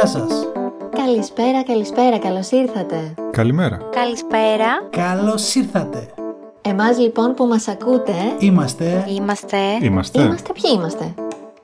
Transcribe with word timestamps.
Γεια 0.00 0.08
σας. 0.08 0.48
Καλησπέρα, 0.96 1.62
καλησπέρα, 1.62 2.18
καλώς 2.18 2.50
ήρθατε. 2.50 3.14
Καλημέρα. 3.30 3.80
Καλησπέρα. 3.90 4.88
Καλώς 4.90 5.54
ήρθατε. 5.54 6.08
Εμάς 6.62 6.98
λοιπόν 6.98 7.34
που 7.34 7.46
μας 7.46 7.68
ακούτε, 7.68 8.12
Είμαστε 8.38 9.04
Είμαστε 9.08 9.56
Είμαστε 9.80 10.22
είμαστε 10.22 10.52
ποιοι 10.52 10.70
είμαστε; 10.74 11.14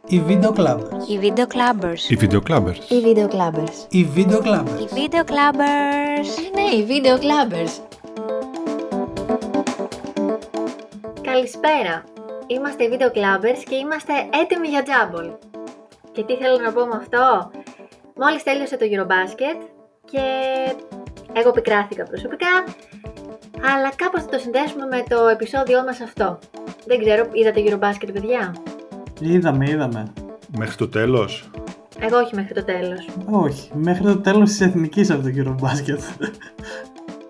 οι 0.06 0.22
Video 0.28 0.50
Clubbers. 0.58 1.08
οι 1.08 1.18
Video 1.22 1.46
Clubbers. 1.54 1.98
οι 2.08 2.18
Video 2.20 2.40
Clubbers. 2.48 2.76
Οι 2.88 3.02
Video 3.04 3.28
Clubbers. 3.28 3.76
Οι 3.88 4.06
Video 4.16 4.40
Οι 4.40 4.42
Clubbers. 4.44 4.96
Video 4.96 5.24
Clubbers. 5.30 6.28
Ναι, 6.54 6.62
οι 6.76 6.86
Video 6.88 7.16
Clubbers. 7.22 7.72
Καλησπέρα. 11.20 12.04
Είμαστε 12.46 12.84
οι 12.84 12.88
Video 12.92 13.16
Clubbers 13.16 13.62
και 13.68 13.74
είμαστε 13.74 14.12
έτοιμοι 14.42 14.68
για 14.68 14.82
τζάμπολ. 14.82 15.30
Και 16.12 16.22
τι 16.24 16.36
θέλω 16.36 16.58
να 16.64 16.72
πω 16.72 16.86
με 16.86 16.96
αυτό; 16.96 17.50
Μόλις 18.18 18.42
τέλειωσε 18.42 18.76
το 18.76 18.86
Eurobasket 18.90 19.66
και 20.10 20.20
εγώ 21.32 21.50
πικράθηκα 21.50 22.04
προσωπικά, 22.04 22.64
αλλά 23.74 23.90
κάπως 23.96 24.22
θα 24.22 24.28
το 24.28 24.38
συνδέσουμε 24.38 24.86
με 24.86 25.02
το 25.08 25.26
επεισόδιό 25.26 25.82
μας 25.84 26.00
αυτό. 26.00 26.38
Δεν 26.86 26.98
ξέρω, 26.98 27.28
είδατε 27.32 27.62
Eurobasket 27.66 28.10
παιδιά; 28.12 28.54
Είδαμε, 29.20 29.70
είδαμε. 29.70 30.12
Μέχρι 30.58 30.76
το 30.76 30.88
τέλος; 30.88 31.50
Εγώ 32.00 32.18
όχι 32.18 32.34
μέχρι 32.34 32.54
το 32.54 32.64
τέλος. 32.64 33.08
Όχι, 33.30 33.70
μέχρι 33.74 34.04
το 34.04 34.18
τέλος 34.18 34.50
της 34.50 34.60
εθνικής 34.60 35.10
από 35.10 35.22
το 35.22 35.28
Eurobasket. 35.36 36.28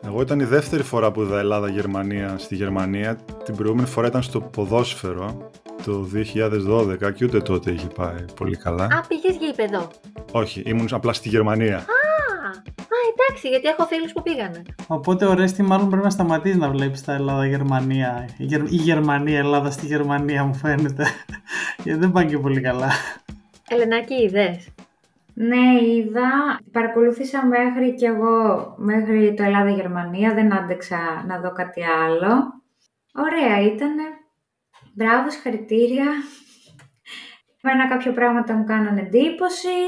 Εγώ 0.07 0.21
ήταν 0.21 0.41
η 0.41 0.45
δεύτερη 0.45 0.83
φορά 0.83 1.11
που 1.11 1.23
είδα 1.23 1.39
Ελλάδα-Γερμανία 1.39 2.39
στη 2.39 2.55
Γερμανία. 2.55 3.19
Την 3.45 3.57
προηγούμενη 3.57 3.89
φορά 3.89 4.07
ήταν 4.07 4.23
στο 4.23 4.41
ποδόσφαιρο 4.41 5.51
το 5.85 6.09
2012 6.15 7.13
και 7.15 7.25
ούτε 7.25 7.41
τότε 7.41 7.71
είχε 7.71 7.87
πάει 7.87 8.25
πολύ 8.37 8.57
καλά. 8.57 8.85
Α, 8.85 9.01
πήγες 9.09 9.37
γήπεδο. 9.37 9.91
Όχι, 10.33 10.63
ήμουν 10.67 10.89
απλά 10.91 11.13
στη 11.13 11.29
Γερμανία. 11.29 11.77
Α, 11.77 11.81
α, 11.81 12.97
εντάξει, 13.13 13.49
γιατί 13.49 13.67
έχω 13.67 13.87
φίλους 13.87 14.13
που 14.13 14.23
πήγανε. 14.23 14.63
Οπότε 14.87 15.27
ο 15.27 15.35
Ρέστι 15.35 15.63
μάλλον 15.63 15.89
πρέπει 15.89 16.05
να 16.05 16.11
σταματήσεις 16.11 16.59
να 16.59 16.69
βλέπεις 16.69 17.05
τα 17.05 17.13
Ελλάδα-Γερμανία. 17.13 18.29
Η, 18.37 18.45
Γερ... 18.45 18.61
η 18.61 18.77
Γερμανία, 18.77 19.39
Ελλάδα 19.39 19.71
στη 19.71 19.87
Γερμανία 19.87 20.45
μου 20.45 20.55
φαίνεται. 20.55 21.07
Γιατί 21.85 22.01
δεν 22.01 22.13
πάνε 22.13 22.29
και 22.29 22.39
πολύ 22.39 22.61
καλά. 22.61 22.91
Ελενάκη, 23.69 24.15
είδες; 24.15 24.69
Ναι, 25.39 25.83
είδα. 25.83 26.61
Παρακολούθησα 26.73 27.47
μέχρι 27.47 27.95
κι 27.95 28.05
εγώ, 28.05 28.75
μέχρι 28.79 29.35
το 29.35 29.43
Ελλάδα-Γερμανία. 29.43 30.35
Δεν 30.35 30.55
άντεξα 30.55 31.25
να 31.27 31.41
δω 31.41 31.53
κάτι 31.53 31.83
άλλο. 31.85 32.63
Ωραία 33.15 33.61
ήτανε. 33.61 34.03
Μπράβο, 34.95 35.31
συγχαρητήρια. 35.31 36.07
Εμένα 37.61 37.89
κάποια 37.89 38.13
πράγματα 38.13 38.55
μου 38.55 38.65
κάνανε 38.65 39.01
εντύπωση. 39.01 39.79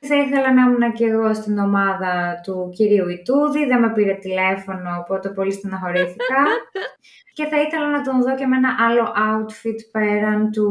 Θα 0.00 0.16
ήθελα 0.16 0.52
να 0.52 0.62
ήμουν 0.62 0.92
και 0.92 1.04
εγώ 1.04 1.34
στην 1.34 1.58
ομάδα 1.58 2.40
του 2.42 2.70
κυρίου 2.74 3.08
Ιτούδη. 3.08 3.66
Δεν 3.66 3.80
με 3.80 3.92
πήρε 3.92 4.14
τηλέφωνο, 4.14 4.90
οπότε 5.00 5.28
πολύ 5.28 5.52
στεναχωρήθηκα. 5.52 6.42
και 7.36 7.44
θα 7.44 7.60
ήθελα 7.60 7.90
να 7.90 8.02
τον 8.02 8.22
δω 8.22 8.34
και 8.34 8.46
με 8.46 8.56
ένα 8.56 8.76
άλλο 8.88 9.14
outfit 9.28 9.78
πέραν 9.92 10.50
του 10.50 10.70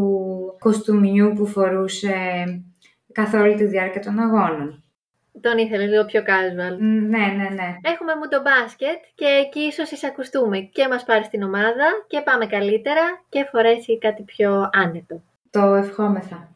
κοστούμιου 0.60 1.34
που 1.34 1.46
φορούσε 1.46 2.16
καθ' 3.16 3.34
όλη 3.34 3.56
τη 3.56 3.66
διάρκεια 3.66 4.02
των 4.02 4.20
αγώνων. 4.20 4.84
Τον 5.42 5.58
ήθελες 5.58 5.90
λίγο 5.90 6.06
πιο 6.06 6.22
casual. 6.22 6.78
Μ, 6.80 7.10
Ναι, 7.14 7.26
ναι, 7.38 7.50
ναι. 7.60 7.70
Έχουμε 7.82 8.16
μου 8.16 8.28
το 8.30 8.42
μπάσκετ 8.42 9.00
και 9.16 9.26
εκεί 9.26 9.60
ίσως 9.60 9.92
εισακουστούμε 9.92 10.58
και 10.60 10.88
μας 10.88 11.04
πάρει 11.04 11.24
στην 11.24 11.44
ομάδα 11.44 11.88
και 12.08 12.22
πάμε 12.22 12.46
καλύτερα 12.46 13.02
και 13.30 13.48
φορέσει 13.52 13.98
κάτι 13.98 14.24
πιο 14.24 14.70
άνετο. 14.74 15.22
Το 15.50 15.60
ευχόμεθα. 15.60 16.50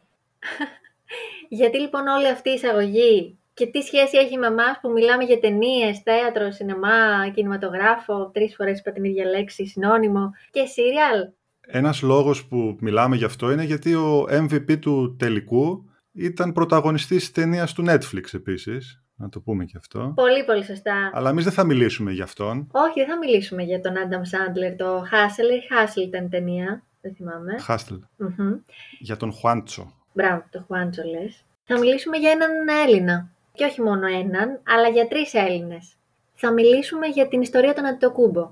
Γιατί 1.58 1.78
λοιπόν 1.80 2.06
όλη 2.06 2.28
αυτή 2.28 2.50
η 2.50 2.52
εισαγωγή 2.52 3.38
και 3.54 3.66
τι 3.66 3.80
σχέση 3.82 4.18
έχει 4.18 4.38
με 4.38 4.46
εμάς 4.46 4.78
που 4.80 4.90
μιλάμε 4.90 5.24
για 5.24 5.40
ταινίες, 5.40 5.98
θέατρο, 5.98 6.50
σινεμά, 6.50 7.28
κινηματογράφο, 7.34 8.30
τρεις 8.34 8.54
φορές 8.54 8.78
είπα 8.78 8.92
την 8.92 9.04
ίδια 9.04 9.24
λέξη, 9.24 9.66
συνώνυμο 9.66 10.30
και 10.50 10.64
σύριαλ. 10.64 11.28
Ένας 11.66 12.02
λόγος 12.02 12.46
που 12.46 12.76
μιλάμε 12.80 13.16
γι' 13.16 13.24
αυτό 13.24 13.52
είναι 13.52 13.64
γιατί 13.64 13.94
ο 13.94 14.26
MVP 14.30 14.78
του 14.78 15.16
τελικού 15.18 15.89
ήταν 16.20 16.52
πρωταγωνιστής 16.52 17.30
ταινίας 17.30 17.72
του 17.72 17.84
Netflix 17.88 18.34
επίσης. 18.34 19.02
Να 19.16 19.28
το 19.28 19.40
πούμε 19.40 19.64
και 19.64 19.76
αυτό. 19.76 20.12
Πολύ 20.14 20.44
πολύ 20.44 20.64
σωστά. 20.64 21.10
Αλλά 21.12 21.30
εμείς 21.30 21.44
δεν 21.44 21.52
θα 21.52 21.64
μιλήσουμε 21.64 22.12
γι' 22.12 22.22
αυτόν. 22.22 22.68
Όχι, 22.70 23.00
δεν 23.00 23.08
θα 23.08 23.18
μιλήσουμε 23.18 23.62
για 23.62 23.80
τον 23.80 23.98
Άνταμ 23.98 24.22
Σάντλερ, 24.22 24.76
το 24.76 24.98
Hustle 25.00 25.50
ή 25.54 25.60
Hustle 25.70 26.06
ήταν 26.06 26.24
η 26.24 26.28
ταινία, 26.28 26.82
δεν 27.00 27.14
θυμάμαι. 27.14 27.58
Χάστελ. 27.58 27.98
Μμμ. 28.16 28.52
Για 28.98 29.16
τον 29.16 29.32
Χουάντσο. 29.32 29.92
Μπράβο, 30.12 30.44
το 30.50 30.64
Χουάντσο 30.66 31.02
λες. 31.02 31.44
Θα 31.64 31.78
μιλήσουμε 31.78 32.16
για 32.16 32.30
έναν 32.30 32.50
Έλληνα. 32.86 33.30
Και 33.52 33.64
όχι 33.64 33.82
μόνο 33.82 34.06
έναν, 34.06 34.60
αλλά 34.66 34.88
για 34.88 35.08
τρεις 35.08 35.34
Έλληνες. 35.34 35.96
Θα 36.34 36.52
μιλήσουμε 36.52 37.06
για 37.06 37.28
την 37.28 37.40
ιστορία 37.40 37.74
των 37.74 37.84
Αντιτοκούμπο. 37.84 38.50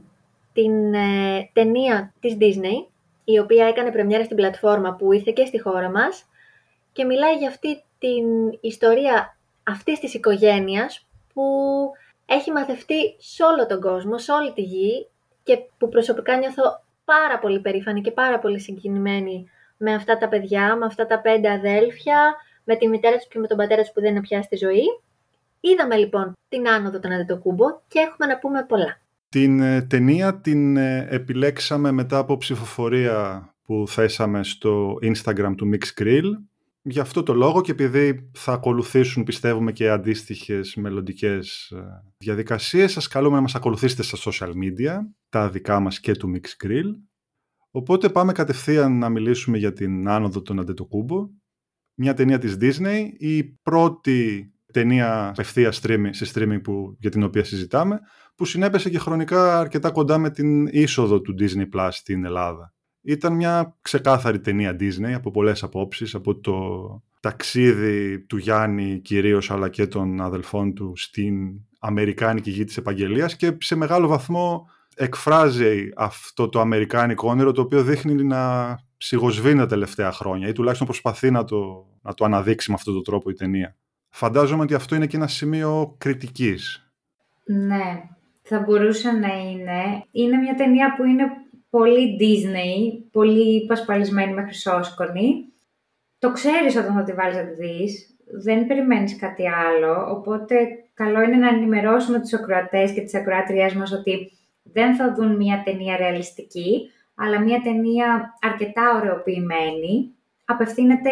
Την 0.53 0.95
ε, 0.95 1.51
ταινία 1.53 2.13
της 2.21 2.37
Disney, 2.41 2.91
η 3.25 3.39
οποία 3.39 3.67
έκανε 3.67 3.91
πρεμιέρα 3.91 4.25
στην 4.25 4.37
πλατφόρμα 4.37 4.95
που 4.95 5.13
ήρθε 5.13 5.33
και 5.35 5.45
στη 5.45 5.61
χώρα 5.61 5.91
μας 5.91 6.27
και 6.99 7.05
μιλάει 7.05 7.37
για 7.37 7.49
αυτή 7.49 7.83
την 7.99 8.25
ιστορία 8.61 9.37
αυτής 9.63 9.99
της 9.99 10.15
οικογένειας 10.15 11.07
που 11.33 11.43
έχει 12.27 12.53
μαθευτεί 12.53 13.17
σε 13.19 13.43
όλο 13.43 13.67
τον 13.67 13.81
κόσμο, 13.81 14.19
σε 14.19 14.33
όλη 14.33 14.53
τη 14.53 14.63
γη 14.63 15.07
και 15.43 15.59
που 15.79 15.89
προσωπικά 15.89 16.37
νιώθω 16.37 16.63
πάρα 17.05 17.39
πολύ 17.39 17.61
περήφανη 17.61 18.01
και 18.01 18.11
πάρα 18.11 18.39
πολύ 18.39 18.61
συγκινημένη 18.61 19.51
με 19.77 19.95
αυτά 19.95 20.19
τα 20.19 20.29
παιδιά, 20.29 20.77
με 20.77 20.87
αυτά 20.87 21.07
τα 21.07 21.21
πέντε 21.21 21.51
αδέλφια, 21.51 22.37
με 22.65 22.77
τη 22.77 22.89
μητέρα 22.89 23.17
τους 23.17 23.29
και 23.29 23.39
με 23.39 23.47
τον 23.47 23.57
πατέρα 23.57 23.83
τους 23.83 23.93
που 23.93 24.01
δεν 24.01 24.11
είναι 24.11 24.21
πια 24.21 24.43
στη 24.43 24.57
ζωή. 24.57 24.85
Είδαμε 25.61 25.97
λοιπόν 25.97 26.33
την 26.49 26.69
άνοδο 26.69 27.01
των 27.01 27.13
Αντετοκούμπο 27.13 27.67
και 27.89 27.99
έχουμε 27.99 28.27
να 28.27 28.39
πούμε 28.39 28.65
πολλά. 28.69 29.01
Την 29.29 29.61
ε, 29.61 29.83
ταινία 29.83 30.41
την 30.41 30.77
ε, 30.77 31.07
επιλέξαμε 31.11 31.93
μετά 31.93 32.19
από 32.19 32.37
ψηφοφορία 32.37 33.49
που 33.65 33.85
θέσαμε 33.89 34.45
στο 34.45 34.99
Instagram 35.03 35.55
του 35.57 35.71
Mix 35.73 36.03
Grill. 36.03 36.33
Γι' 36.91 37.01
αυτό 37.01 37.23
το 37.23 37.35
λόγο 37.35 37.61
και 37.61 37.71
επειδή 37.71 38.31
θα 38.35 38.53
ακολουθήσουν 38.53 39.25
πιστεύουμε 39.25 39.73
και 39.73 39.91
αντίστοιχες 39.91 40.75
μελλοντικές 40.75 41.71
ε, 41.71 41.79
διαδικασίες, 42.19 42.93
σας 42.93 43.09
καλούμε 43.09 43.35
να 43.35 43.41
μας 43.41 43.55
ακολουθήσετε 43.55 44.03
στα 44.03 44.31
social 44.31 44.49
media, 44.49 44.95
τα 45.29 45.51
δικά 45.51 45.81
μας 45.81 46.01
και 46.01 46.13
του 46.13 46.33
Mix 46.35 46.67
Grill. 46.67 46.93
Οπότε 47.71 48.09
πάμε 48.09 48.33
κατευθείαν 48.33 48.99
να 48.99 49.09
μιλήσουμε 49.09 49.59
για 49.59 49.73
την 49.73 50.09
άνοδο 50.09 50.43
των 50.43 50.61
Αντετοκούμπο. 50.61 51.29
Μια 51.95 52.15
ταινία 52.15 52.39
της 52.39 52.57
Disney, 52.61 53.09
η 53.19 53.45
πρώτη 53.45 54.53
ταινία 54.73 55.29
απευθείας 55.29 55.81
streaming, 55.83 56.11
σε 56.11 56.31
streaming 56.35 56.61
που, 56.63 56.97
για 56.99 57.11
την 57.11 57.23
οποία 57.23 57.45
συζητάμε, 57.45 58.01
που 58.35 58.45
συνέπεσε 58.45 58.91
και 58.91 58.99
χρονικά 58.99 59.59
αρκετά 59.59 59.91
κοντά 59.91 60.19
με 60.19 60.31
την 60.31 60.67
είσοδο 60.67 61.21
του 61.21 61.35
Disney 61.39 61.69
Plus 61.75 61.89
στην 61.91 62.25
Ελλάδα. 62.25 62.73
Ήταν 63.09 63.33
μια 63.33 63.77
ξεκάθαρη 63.83 64.41
ταινία 64.41 64.77
Disney 64.81 65.13
από 65.15 65.31
πολλές 65.31 65.63
απόψεις, 65.63 66.15
από 66.15 66.41
το 66.41 66.57
ταξίδι 67.21 68.21
του 68.21 68.37
Γιάννη 68.37 69.01
κυρίως 69.01 69.51
αλλά 69.51 69.69
και 69.69 69.87
των 69.87 70.21
αδελφών 70.21 70.75
του 70.75 70.93
στην 70.97 71.35
Αμερικάνικη 71.79 72.51
γη 72.51 72.65
της 72.65 72.77
επαγγελίας 72.77 73.37
και 73.37 73.57
σε 73.61 73.75
μεγάλο 73.75 74.07
βαθμό 74.07 74.71
εκφράζει 74.97 75.89
αυτό 75.97 76.49
το 76.49 76.61
αμερικάνικο 76.61 77.29
όνειρο 77.29 77.53
το 77.53 77.61
οποίο 77.61 77.83
δείχνει 77.83 78.25
να 78.25 78.75
ψυχοσβήνει 78.97 79.59
τα 79.59 79.67
τελευταία 79.67 80.13
χρόνια 80.13 80.49
ή 80.49 80.53
τουλάχιστον 80.53 80.87
προσπαθεί 80.87 81.31
να 81.31 81.45
το, 81.45 81.87
να 82.03 82.15
το 82.15 82.25
αναδείξει 82.25 82.71
με 82.71 82.77
αυτόν 82.79 82.95
τον 82.95 83.03
τρόπο 83.03 83.31
η 83.31 83.35
ταινία. 83.35 83.77
Φαντάζομαι 84.09 84.63
ότι 84.63 84.75
αυτό 84.75 84.95
είναι 84.95 85.07
και 85.07 85.17
ένα 85.17 85.29
σημείο 85.29 85.95
κριτικής. 85.99 86.93
Ναι, 87.45 88.03
θα 88.43 88.61
μπορούσε 88.61 89.11
να 89.11 89.29
είναι. 89.29 90.05
Είναι 90.11 90.37
μια 90.37 90.55
ταινία 90.55 90.95
που 90.97 91.05
είναι 91.05 91.25
πολύ 91.71 92.17
Disney, 92.21 93.03
πολύ 93.13 93.67
πασπαλισμένη 93.67 94.33
με 94.33 94.43
χρυσόσκονη. 94.43 95.45
Το 96.19 96.33
ξέρεις 96.33 96.77
όταν 96.77 96.95
θα 96.95 97.03
τη 97.03 97.13
βάλεις 97.13 97.37
να 97.37 97.45
τη 97.45 97.55
δεις. 97.55 98.17
Δεν 98.43 98.67
περιμένεις 98.67 99.19
κάτι 99.19 99.49
άλλο, 99.49 100.11
οπότε 100.11 100.55
καλό 100.95 101.23
είναι 101.23 101.37
να 101.37 101.49
ενημερώσουμε 101.49 102.21
τους 102.21 102.33
ακροατές 102.33 102.93
και 102.93 103.01
τις 103.01 103.15
ακροάτριές 103.15 103.75
μας 103.75 103.93
ότι 103.93 104.33
δεν 104.63 104.95
θα 104.95 105.15
δουν 105.15 105.37
μια 105.37 105.63
ταινία 105.65 105.97
ρεαλιστική, 105.97 106.91
αλλά 107.15 107.41
μια 107.41 107.61
ταινία 107.61 108.35
αρκετά 108.41 108.97
ωρεοποιημένη. 108.97 110.15
Απευθύνεται 110.45 111.11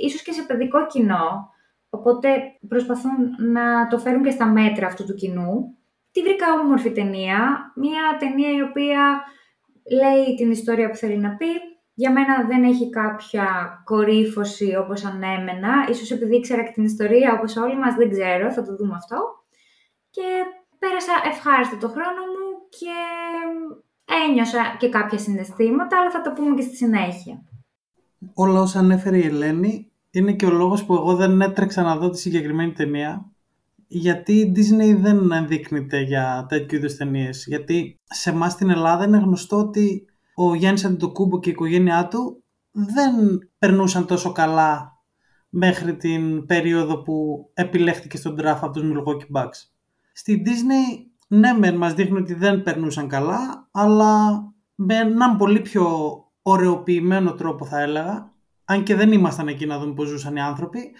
ίσως 0.00 0.22
και 0.22 0.32
σε 0.32 0.42
παιδικό 0.42 0.86
κοινό, 0.86 1.50
οπότε 1.90 2.28
προσπαθούν 2.68 3.12
να 3.52 3.86
το 3.86 3.98
φέρουν 3.98 4.22
και 4.22 4.30
στα 4.30 4.46
μέτρα 4.46 4.86
αυτού 4.86 5.04
του 5.04 5.14
κοινού. 5.14 5.76
Τη 6.12 6.22
βρήκα 6.22 6.46
όμορφη 6.60 6.92
ταινία, 6.92 7.72
μια 7.74 8.16
ταινία 8.18 8.50
η 8.50 8.62
οποία 8.62 9.22
λέει 9.90 10.34
την 10.36 10.50
ιστορία 10.50 10.90
που 10.90 10.96
θέλει 10.96 11.18
να 11.18 11.36
πει. 11.36 11.46
Για 11.94 12.12
μένα 12.12 12.44
δεν 12.46 12.64
έχει 12.64 12.90
κάποια 12.90 13.46
κορύφωση 13.84 14.76
όπως 14.76 15.04
ανέμενα, 15.04 15.86
ίσως 15.90 16.10
επειδή 16.10 16.36
ήξερα 16.36 16.62
και 16.62 16.70
την 16.74 16.84
ιστορία 16.84 17.32
όπως 17.32 17.56
όλοι 17.56 17.78
μας, 17.78 17.94
δεν 17.94 18.10
ξέρω, 18.10 18.52
θα 18.52 18.62
το 18.62 18.76
δούμε 18.76 18.94
αυτό. 18.94 19.16
Και 20.10 20.22
πέρασα 20.78 21.12
ευχάριστα 21.24 21.76
το 21.76 21.88
χρόνο 21.88 22.20
μου 22.32 22.46
και 22.68 22.96
ένιωσα 24.26 24.76
και 24.78 24.88
κάποια 24.88 25.18
συναισθήματα, 25.18 26.00
αλλά 26.00 26.10
θα 26.10 26.20
το 26.20 26.32
πούμε 26.32 26.54
και 26.54 26.62
στη 26.62 26.76
συνέχεια. 26.76 27.42
Όλα 28.34 28.60
όσα 28.60 28.78
ανέφερε 28.78 29.16
η 29.16 29.26
Ελένη 29.26 29.92
είναι 30.10 30.32
και 30.32 30.46
ο 30.46 30.50
λόγος 30.50 30.84
που 30.84 30.94
εγώ 30.94 31.16
δεν 31.16 31.40
έτρεξα 31.40 31.82
να 31.82 31.96
δω 31.96 32.10
τη 32.10 32.18
συγκεκριμένη 32.18 32.72
ταινία 32.72 33.33
γιατί 33.98 34.32
η 34.32 34.52
Disney 34.56 34.96
δεν 35.00 35.32
ενδείκνυται 35.32 36.00
για 36.00 36.46
τέτοιου 36.48 36.76
είδους 36.76 36.96
ταινίες. 36.96 37.44
Γιατί 37.46 38.00
σε 38.04 38.30
εμάς 38.30 38.52
στην 38.52 38.70
Ελλάδα 38.70 39.04
είναι 39.04 39.18
γνωστό 39.18 39.58
ότι 39.58 40.04
ο 40.34 40.54
Γιάννης 40.54 40.84
Αντιτοκούμπο 40.84 41.40
και 41.40 41.48
η 41.48 41.52
οικογένειά 41.52 42.08
του 42.08 42.44
δεν 42.70 43.14
περνούσαν 43.58 44.06
τόσο 44.06 44.32
καλά 44.32 44.92
μέχρι 45.48 45.96
την 45.96 46.46
περίοδο 46.46 47.02
που 47.02 47.50
επιλέχθηκε 47.54 48.16
στον 48.16 48.36
draft 48.38 48.58
από 48.60 48.70
τους 48.70 48.82
Milwaukee 48.84 49.40
Bucks. 49.40 49.58
Στη 50.12 50.42
Disney, 50.46 51.06
ναι 51.28 51.52
μεν 51.52 51.76
μας 51.76 51.94
δείχνει 51.94 52.18
ότι 52.18 52.34
δεν 52.34 52.62
περνούσαν 52.62 53.08
καλά, 53.08 53.68
αλλά 53.70 54.42
με 54.74 54.94
έναν 54.94 55.36
πολύ 55.36 55.60
πιο 55.60 56.14
ωρεοποιημένο 56.42 57.34
τρόπο 57.34 57.64
θα 57.64 57.80
έλεγα, 57.80 58.32
αν 58.64 58.82
και 58.82 58.94
δεν 58.94 59.12
ήμασταν 59.12 59.48
εκεί 59.48 59.66
να 59.66 59.78
δούμε 59.78 59.94
πώς 59.94 60.08
ζούσαν 60.08 60.36
οι 60.36 60.40
άνθρωποι, 60.40 60.94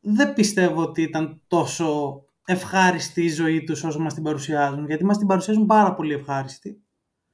δεν 0.00 0.34
πιστεύω 0.34 0.82
ότι 0.82 1.02
ήταν 1.02 1.40
τόσο 1.46 2.22
ευχάριστη 2.44 3.24
η 3.24 3.28
ζωή 3.28 3.64
τους 3.64 3.84
όσο 3.84 3.98
μας 3.98 4.14
την 4.14 4.22
παρουσιάζουν, 4.22 4.86
γιατί 4.86 5.04
μας 5.04 5.18
την 5.18 5.26
παρουσιάζουν 5.26 5.66
πάρα 5.66 5.94
πολύ 5.94 6.14
ευχάριστη. 6.14 6.82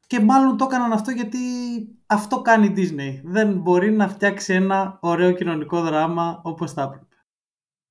Και 0.07 0.21
μάλλον 0.21 0.57
το 0.57 0.65
έκαναν 0.65 0.93
αυτό 0.93 1.11
γιατί 1.11 1.39
αυτό 2.07 2.43
κάνει 2.43 2.67
η 2.67 2.75
Disney. 2.77 3.21
Δεν 3.25 3.53
μπορεί 3.53 3.91
να 3.91 4.09
φτιάξει 4.09 4.55
ένα 4.55 4.99
ωραίο 5.01 5.33
κοινωνικό 5.33 5.81
δράμα 5.81 6.41
όπως 6.45 6.73
θα 6.73 6.83
έπρεπε. 6.83 7.05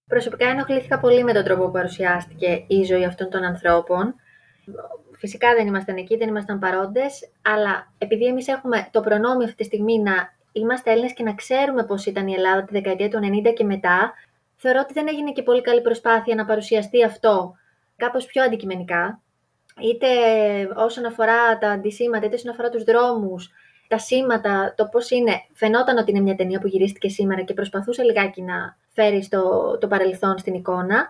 Προσωπικά 0.05 0.47
ενοχλήθηκα 0.47 0.99
πολύ 0.99 1.23
με 1.23 1.33
τον 1.33 1.43
τρόπο 1.43 1.65
που 1.65 1.71
παρουσιάστηκε 1.71 2.63
η 2.67 2.83
ζωή 2.83 3.05
αυτών 3.05 3.29
των 3.29 3.43
ανθρώπων. 3.43 4.15
Φυσικά 5.11 5.53
δεν 5.53 5.67
ήμασταν 5.67 5.95
εκεί, 5.95 6.17
δεν 6.17 6.27
ήμασταν 6.27 6.59
παρόντες, 6.59 7.31
αλλά 7.41 7.93
επειδή 7.97 8.25
εμείς 8.25 8.47
έχουμε 8.47 8.87
το 8.91 9.01
προνόμιο 9.01 9.45
αυτή 9.45 9.55
τη 9.55 9.63
στιγμή 9.63 9.99
να 9.99 10.33
είμαστε 10.51 10.91
Έλληνες 10.91 11.13
και 11.13 11.23
να 11.23 11.33
ξέρουμε 11.33 11.85
πώς 11.85 12.05
ήταν 12.05 12.27
η 12.27 12.33
Ελλάδα 12.33 12.63
τη 12.63 12.73
δεκαετία 12.73 13.09
του 13.09 13.19
90 13.47 13.53
και 13.53 13.63
μετά, 13.63 14.13
θεωρώ 14.55 14.79
ότι 14.83 14.93
δεν 14.93 15.07
έγινε 15.07 15.31
και 15.31 15.43
πολύ 15.43 15.61
καλή 15.61 15.81
προσπάθεια 15.81 16.35
να 16.35 16.45
παρουσιαστεί 16.45 17.03
αυτό 17.03 17.55
κάπως 17.95 18.25
πιο 18.25 18.43
αντικειμενικά, 18.43 19.21
είτε 19.81 20.07
όσον 20.75 21.05
αφορά 21.05 21.57
τα 21.57 21.69
αντισήματα, 21.69 22.25
είτε 22.25 22.35
όσον 22.35 22.51
αφορά 22.51 22.69
τους 22.69 22.83
δρόμους, 22.83 23.49
τα 23.87 23.97
σήματα, 23.97 24.73
το 24.77 24.85
πώς 24.85 25.09
είναι. 25.09 25.31
Φαινόταν 25.53 25.97
ότι 25.97 26.11
είναι 26.11 26.19
μια 26.19 26.35
ταινία 26.35 26.59
που 26.59 26.67
γυρίστηκε 26.67 27.09
σήμερα 27.09 27.41
και 27.41 27.53
προσπαθούσε 27.53 28.03
λιγάκι 28.03 28.41
να 28.41 28.77
φέρει 28.93 29.23
στο, 29.23 29.77
το 29.81 29.87
παρελθόν 29.87 30.37
στην 30.37 30.53
εικόνα. 30.53 31.07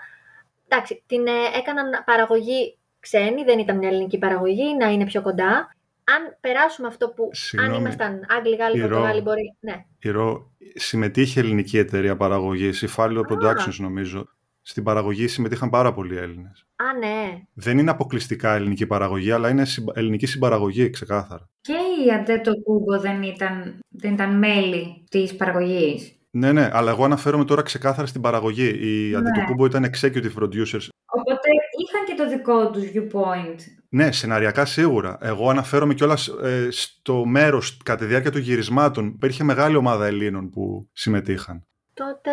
Εντάξει, 0.68 1.04
την 1.08 1.28
ε, 1.28 1.58
έκαναν 1.58 2.04
παραγωγή 2.06 2.78
ξένη, 3.00 3.44
δεν 3.44 3.60
ήταν 3.60 3.78
μια 3.78 3.90
ελληνική 3.90 4.18
παραγωγή, 4.18 4.76
να 4.76 4.88
είναι 4.92 5.06
πιο 5.06 5.22
κοντά. 5.22 5.75
Αν 6.14 6.38
περάσουμε 6.42 6.88
αυτό 6.88 7.10
που, 7.10 7.30
Συγγνώμη. 7.32 7.76
αν 7.76 7.82
ήμασταν 7.82 8.26
Άγγλοι, 8.38 8.56
Γάλλοι, 8.56 8.78
Ηρώ. 8.78 8.88
Πορτογάλοι, 8.88 9.22
μπορεί... 9.22 9.56
Ναι. 9.60 9.86
Η 10.00 10.10
Ρο 10.10 10.52
συμμετείχε 10.76 11.40
ελληνική 11.40 11.78
εταιρεία 11.78 12.16
παραγωγής, 12.18 12.82
η 12.82 12.88
Fallio 12.98 13.22
Productions 13.30 13.76
νομίζω. 13.78 14.28
Στην 14.62 14.84
παραγωγή 14.84 15.28
συμμετείχαν 15.28 15.70
πάρα 15.70 15.94
πολλοί 15.94 16.18
Έλληνες. 16.18 16.66
Α, 16.76 16.98
ναι. 17.00 17.42
Δεν 17.54 17.78
είναι 17.78 17.92
αποκλειστικά 17.92 18.54
ελληνική 18.56 18.86
παραγωγή, 18.88 19.32
αλλά 19.32 19.50
είναι 19.50 19.66
συμπα- 19.66 19.94
ελληνική 19.96 20.26
συμπαραγωγή, 20.26 20.90
ξεκάθαρα. 20.90 21.50
Και 21.62 21.74
η 22.08 22.12
Αντέτο 22.12 22.62
Κούμπο 22.64 23.00
δεν 23.00 23.24
ήταν, 23.24 23.80
δεν 23.90 24.14
ήταν 24.14 24.38
μέλη 24.38 25.04
της 25.10 25.36
παραγωγής. 25.36 26.20
Ναι, 26.30 26.52
ναι, 26.52 26.70
αλλά 26.74 26.92
εγώ 26.92 27.04
αναφέρομαι 27.04 27.46
τώρα 27.46 27.62
ξεκάθαρα 27.62 28.08
στην 28.08 28.22
παραγωγή. 28.22 28.68
Η 28.82 29.10
Ναι. 29.12 29.18
Αντιτοκούμπο 29.18 29.66
ήταν 29.66 29.86
executive 29.86 30.34
producers. 30.40 30.88
Οπότε 31.06 31.50
είχαν 31.82 32.06
και 32.06 32.14
το 32.18 32.30
δικό 32.30 32.70
τους 32.72 32.84
viewpoint. 32.94 33.60
Ναι, 33.96 34.12
σεναριακά 34.12 34.66
σίγουρα. 34.66 35.18
Εγώ 35.22 35.50
αναφέρομαι 35.50 35.94
κιόλας 35.94 36.28
ε, 36.28 36.68
στο 36.72 37.26
μέρος 37.26 37.78
κατά 37.84 38.00
τη 38.00 38.06
διάρκεια 38.06 38.32
των 38.32 38.42
γυρισμάτων. 38.42 39.08
Υπήρχε 39.08 39.44
μεγάλη 39.44 39.76
ομάδα 39.76 40.06
Ελλήνων 40.06 40.50
που 40.50 40.90
συμμετείχαν. 40.94 41.66
Τότε 41.94 42.32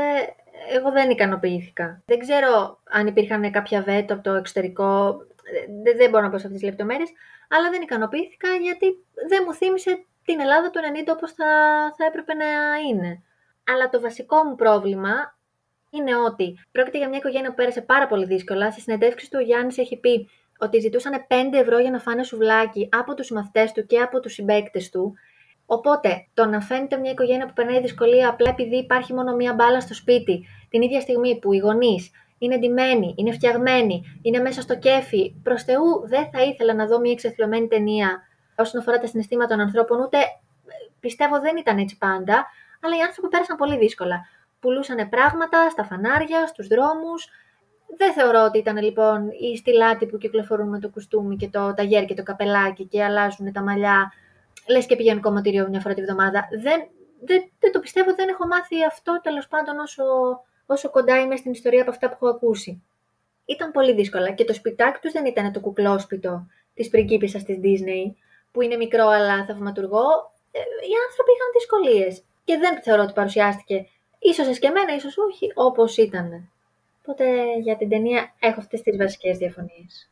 εγώ 0.77 0.91
δεν 0.91 1.11
ικανοποιήθηκα. 1.11 2.03
Δεν 2.05 2.19
ξέρω 2.19 2.81
αν 2.91 3.07
υπήρχαν 3.07 3.51
κάποια 3.51 3.83
βέτο 3.83 4.15
από 4.15 4.23
το 4.23 4.31
εξωτερικό, 4.31 5.17
δεν, 5.83 5.97
δεν 5.97 6.11
μπορώ 6.11 6.23
να 6.23 6.31
πω 6.31 6.39
σε 6.39 6.47
αυτές 6.47 6.61
τις 6.61 6.71
λεπτομέρειες, 6.71 7.11
αλλά 7.49 7.71
δεν 7.71 7.83
ικανοποιήθηκα 7.83 8.49
γιατί 8.49 8.87
δεν 9.29 9.43
μου 9.47 9.55
θύμισε 9.55 10.05
την 10.25 10.41
Ελλάδα 10.41 10.71
του 10.71 10.81
90 11.07 11.13
όπως 11.15 11.33
θα, 11.33 11.47
θα 11.97 12.05
έπρεπε 12.05 12.35
να 12.35 12.47
είναι. 12.89 13.23
Αλλά 13.73 13.89
το 13.89 14.01
βασικό 14.01 14.45
μου 14.45 14.55
πρόβλημα 14.55 15.39
είναι 15.91 16.17
ότι 16.17 16.59
πρόκειται 16.73 16.99
για 16.99 17.09
μια 17.09 17.19
οικογένεια 17.19 17.49
που 17.49 17.55
πέρασε 17.55 17.81
πάρα 17.81 18.07
πολύ 18.07 18.25
δύσκολα. 18.25 18.71
Στη 18.71 18.81
συνεντεύξη 18.81 19.31
του 19.31 19.39
ο 19.41 19.45
Γιάννης 19.45 19.79
έχει 19.79 19.97
πει 19.97 20.29
ότι 20.63 20.79
ζητούσαν 20.79 21.27
5 21.29 21.35
ευρώ 21.53 21.79
για 21.79 21.91
να 21.91 21.99
φάνε 21.99 22.23
σουβλάκι 22.23 22.89
από 22.93 23.15
τους 23.15 23.31
μαθητές 23.31 23.73
του 23.73 23.87
και 23.87 24.01
από 24.01 24.21
τους 24.21 24.33
συμπαίκτες 24.33 24.91
του. 24.91 25.15
Οπότε, 25.67 26.27
το 26.35 26.47
να 26.47 26.61
φαίνεται 26.61 26.97
μια 26.97 27.11
οικογένεια 27.11 27.47
που 27.47 27.53
περνάει 27.53 27.81
δυσκολία 27.81 28.29
απλά 28.29 28.51
επειδή 28.51 28.77
υπάρχει 28.77 29.15
μόνο 29.15 29.37
μία 29.37 29.53
μπάλα 29.55 29.81
στο 29.81 29.95
σπίτι, 29.95 30.47
την 30.69 30.83
ίδια 30.83 31.01
στιγμή 31.01 31.39
που 31.39 31.53
οι 31.53 31.59
γονείς 31.59 32.11
είναι 32.39 32.59
ντυμένοι, 32.59 33.15
είναι 33.17 33.33
φτιαγμένοι, 33.33 34.03
είναι 34.23 34.39
μέσα 34.39 34.61
στο 34.61 34.79
κέφι. 34.79 35.35
Προς 35.43 35.63
Θεού, 35.63 36.07
δεν 36.07 36.29
θα 36.33 36.43
ήθελα 36.43 36.75
να 36.75 36.87
δω 36.87 37.01
μια 37.01 37.13
εξεθλωμένη 37.13 37.69
ταινία 37.69 38.23
όσον 38.57 38.81
αφορά 38.81 38.99
τα 38.99 39.07
συναισθήματα 39.07 39.49
των 39.49 39.61
ανθρώπων, 39.61 40.01
ούτε 40.01 40.19
πιστεύω 41.01 41.41
δεν 41.41 41.57
ήταν 41.57 41.79
έτσι 41.79 41.99
πάντα, 41.99 42.47
αλλά 42.83 42.97
οι 42.97 43.01
άνθρωποι 43.01 43.29
πέρασαν 43.29 43.57
πολύ 43.57 43.77
δύσκολα. 43.77 44.27
Πουλούσαν 44.61 45.09
πράγματα 45.09 45.71
στα 45.71 45.85
φανάρια, 45.85 46.47
στους 46.47 46.67
δρόμους. 46.67 47.29
Δεν 47.97 48.13
θεωρώ 48.13 48.45
ότι 48.45 48.59
ήταν 48.59 48.77
λοιπόν 48.77 49.31
οι 49.31 49.57
στυλάτοι 49.57 50.07
που 50.07 50.19
κυκλοφορούν 50.19 50.69
με 50.69 50.79
το 50.79 50.89
κουστούμι 50.89 51.37
και 51.37 51.49
το 51.49 51.75
ταγέρ 51.75 52.05
και 52.05 52.15
το 52.15 52.23
καπελάκι 52.23 52.85
και 52.85 53.05
αλλάζουν 53.05 53.53
τα 53.53 53.63
μαλλιά 53.63 54.13
λες 54.69 54.87
και 54.87 54.97
πηγαίνουν 54.97 55.23
κομματήριο 55.23 55.69
μια 55.69 55.81
φορά 55.81 55.95
τη 55.95 56.03
βδομάδα. 56.03 56.49
Δεν, 56.63 56.89
δεν, 57.21 57.51
δεν 57.59 57.73
το 57.73 57.81
πιστεύω, 57.81 58.15
δεν 58.15 58.29
έχω 58.29 58.47
μάθει 58.47 58.85
αυτό 58.85 59.21
τέλος 59.23 59.49
πάντων 59.49 59.79
όσο, 59.79 60.05
όσο 60.67 60.91
κοντά 60.91 61.21
είμαι 61.21 61.37
στην 61.37 61.53
ιστορία 61.53 61.83
από 61.83 61.91
αυτά 61.91 62.09
που 62.09 62.15
έχω 62.15 62.29
ακούσει. 62.29 62.83
Ήταν 63.45 63.71
πολύ 63.71 63.95
δύσκολα 63.95 64.31
και 64.31 64.45
το 64.45 64.55
σπιτάκι 64.55 64.99
τους 65.01 65.13
δεν 65.13 65.25
ήταν 65.25 65.53
το 65.53 65.61
κουκλόσπιτο 65.61 66.47
της 66.75 66.89
πριγκίπισσας 66.89 67.43
της 67.45 67.57
Disney, 67.57 68.15
που 68.53 68.63
είναι 68.63 68.77
μικρό 68.77 69.07
αλλά 69.07 69.45
θαυματουργό. 69.45 70.07
Ε, 70.51 70.59
Οι 70.59 70.95
άνθρωποι 71.09 71.31
είχαν 71.35 71.51
δυσκολίες 71.53 72.25
και 72.45 72.57
δεν 72.57 72.83
θεωρώ 72.83 73.03
ότι 73.03 73.13
παρουσιάστηκε 73.13 73.87
ίσως 74.19 74.47
εσκεμμένα, 74.47 74.95
ίσως 74.95 75.19
όχι, 75.19 75.53
όπως 75.55 75.97
ήταν. 75.97 76.52
Οπότε 77.05 77.25
για 77.63 77.77
την 77.77 77.89
ταινία 77.89 78.33
έχω 78.39 78.61
αυτές 78.61 78.83
τις 78.83 78.97
βασικές 78.97 79.39
διαφωνίες. 79.39 80.11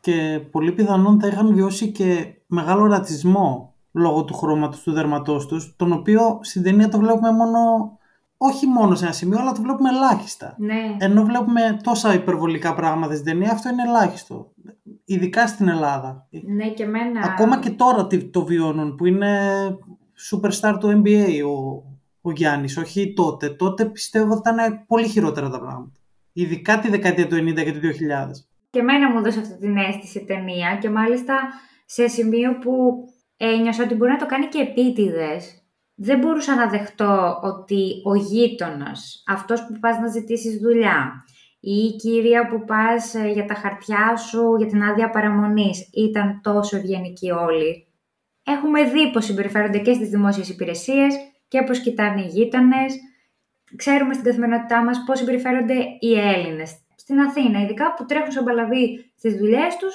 Και 0.00 0.40
πολύ 0.50 0.72
πιθανόν 0.72 1.20
θα 1.20 1.26
είχαν 1.26 1.54
βιώσει 1.54 1.90
και 1.90 2.34
μεγάλο 2.46 2.86
ρατσισμό 2.86 3.74
λόγω 3.92 4.24
του 4.24 4.34
χρώματος 4.34 4.82
του 4.82 4.92
δέρματός 4.92 5.46
τους, 5.46 5.74
τον 5.76 5.92
οποίο 5.92 6.38
στην 6.42 6.62
ταινία 6.62 6.88
το 6.88 6.98
βλέπουμε 6.98 7.30
μόνο, 7.32 7.58
όχι 8.36 8.66
μόνο 8.66 8.94
σε 8.94 9.04
ένα 9.04 9.12
σημείο, 9.12 9.38
αλλά 9.40 9.52
το 9.52 9.62
βλέπουμε 9.62 9.88
ελάχιστα. 9.88 10.54
Ναι. 10.58 10.96
Ενώ 10.98 11.22
βλέπουμε 11.24 11.78
τόσα 11.82 12.14
υπερβολικά 12.14 12.74
πράγματα 12.74 13.12
στην 13.12 13.24
ταινία, 13.24 13.50
αυτό 13.52 13.68
είναι 13.68 13.82
ελάχιστο. 13.82 14.52
Ειδικά 15.04 15.46
στην 15.46 15.68
Ελλάδα. 15.68 16.26
Ναι, 16.30 16.68
και 16.70 16.82
εμένα. 16.82 17.20
Ακόμα 17.24 17.58
και 17.60 17.70
τώρα 17.70 18.06
τι- 18.06 18.24
το 18.24 18.44
βιώνουν, 18.44 18.94
που 18.94 19.06
είναι 19.06 19.50
superstar 20.30 20.76
του 20.80 21.02
NBA 21.04 21.26
ο, 21.46 21.82
ο 22.20 22.30
Γιάννης, 22.30 22.76
όχι 22.76 23.12
τότε. 23.12 23.48
Τότε 23.48 23.84
πιστεύω 23.84 24.32
ότι 24.34 24.50
ήταν 24.50 24.84
πολύ 24.86 25.08
χειρότερα 25.08 25.50
τα 25.50 25.58
πράγματα. 25.60 26.00
Ειδικά 26.38 26.78
τη 26.78 26.88
δεκαετία 26.88 27.26
του 27.26 27.36
90 27.36 27.54
και 27.54 27.72
του 27.72 27.80
2000. 27.80 27.86
Και 28.70 28.78
εμένα 28.78 29.10
μου 29.10 29.18
έδωσε 29.18 29.40
αυτή 29.40 29.58
την 29.58 29.76
αίσθηση 29.76 30.18
η 30.18 30.24
ταινία 30.24 30.78
και 30.80 30.90
μάλιστα 30.90 31.38
σε 31.86 32.08
σημείο 32.08 32.58
που 32.58 32.72
ένιωσα 33.36 33.82
ότι 33.84 33.94
μπορεί 33.94 34.10
να 34.10 34.18
το 34.18 34.26
κάνει 34.26 34.46
και 34.46 34.60
επίτηδες. 34.60 35.62
Δεν 35.94 36.18
μπορούσα 36.18 36.54
να 36.54 36.68
δεχτώ 36.68 37.38
ότι 37.42 38.02
ο 38.04 38.14
γείτονας, 38.14 39.22
αυτός 39.26 39.66
που 39.66 39.78
πας 39.80 39.98
να 39.98 40.06
ζητήσεις 40.06 40.58
δουλειά 40.60 41.24
ή 41.60 41.74
η 41.74 41.96
κυρία 41.96 42.46
που 42.48 42.64
πας 42.64 43.14
ε, 43.14 43.28
για 43.28 43.44
τα 43.44 43.54
χαρτιά 43.54 44.16
σου, 44.16 44.56
για 44.58 44.66
την 44.66 44.82
άδεια 44.82 45.10
παραμονής, 45.10 45.88
ήταν 45.92 46.40
τόσο 46.42 46.76
ευγενικοί 46.76 47.30
όλοι. 47.30 47.86
Έχουμε 48.44 48.82
δει 48.82 49.10
πώς 49.10 49.24
συμπεριφέρονται 49.24 49.78
και 49.78 49.92
στις 49.92 50.08
δημόσιες 50.08 50.48
υπηρεσίες 50.48 51.14
και 51.48 51.62
πώς 51.62 51.80
κοιτάνε 51.80 52.20
οι 52.22 52.26
γείτονες. 52.26 52.94
Ξέρουμε 53.76 54.12
στην 54.12 54.24
καθημερινότητά 54.24 54.84
μας 54.84 55.02
πώς 55.06 55.18
συμπεριφέρονται 55.18 55.74
οι 56.00 56.18
Έλληνες 56.18 56.80
στην 56.96 57.20
Αθήνα, 57.20 57.60
ειδικά 57.60 57.94
που 57.94 58.04
τρέχουν 58.04 58.32
σε 58.32 58.42
μπαλαβή 58.42 59.12
στις 59.16 59.36
δουλειές 59.36 59.76
τους 59.76 59.94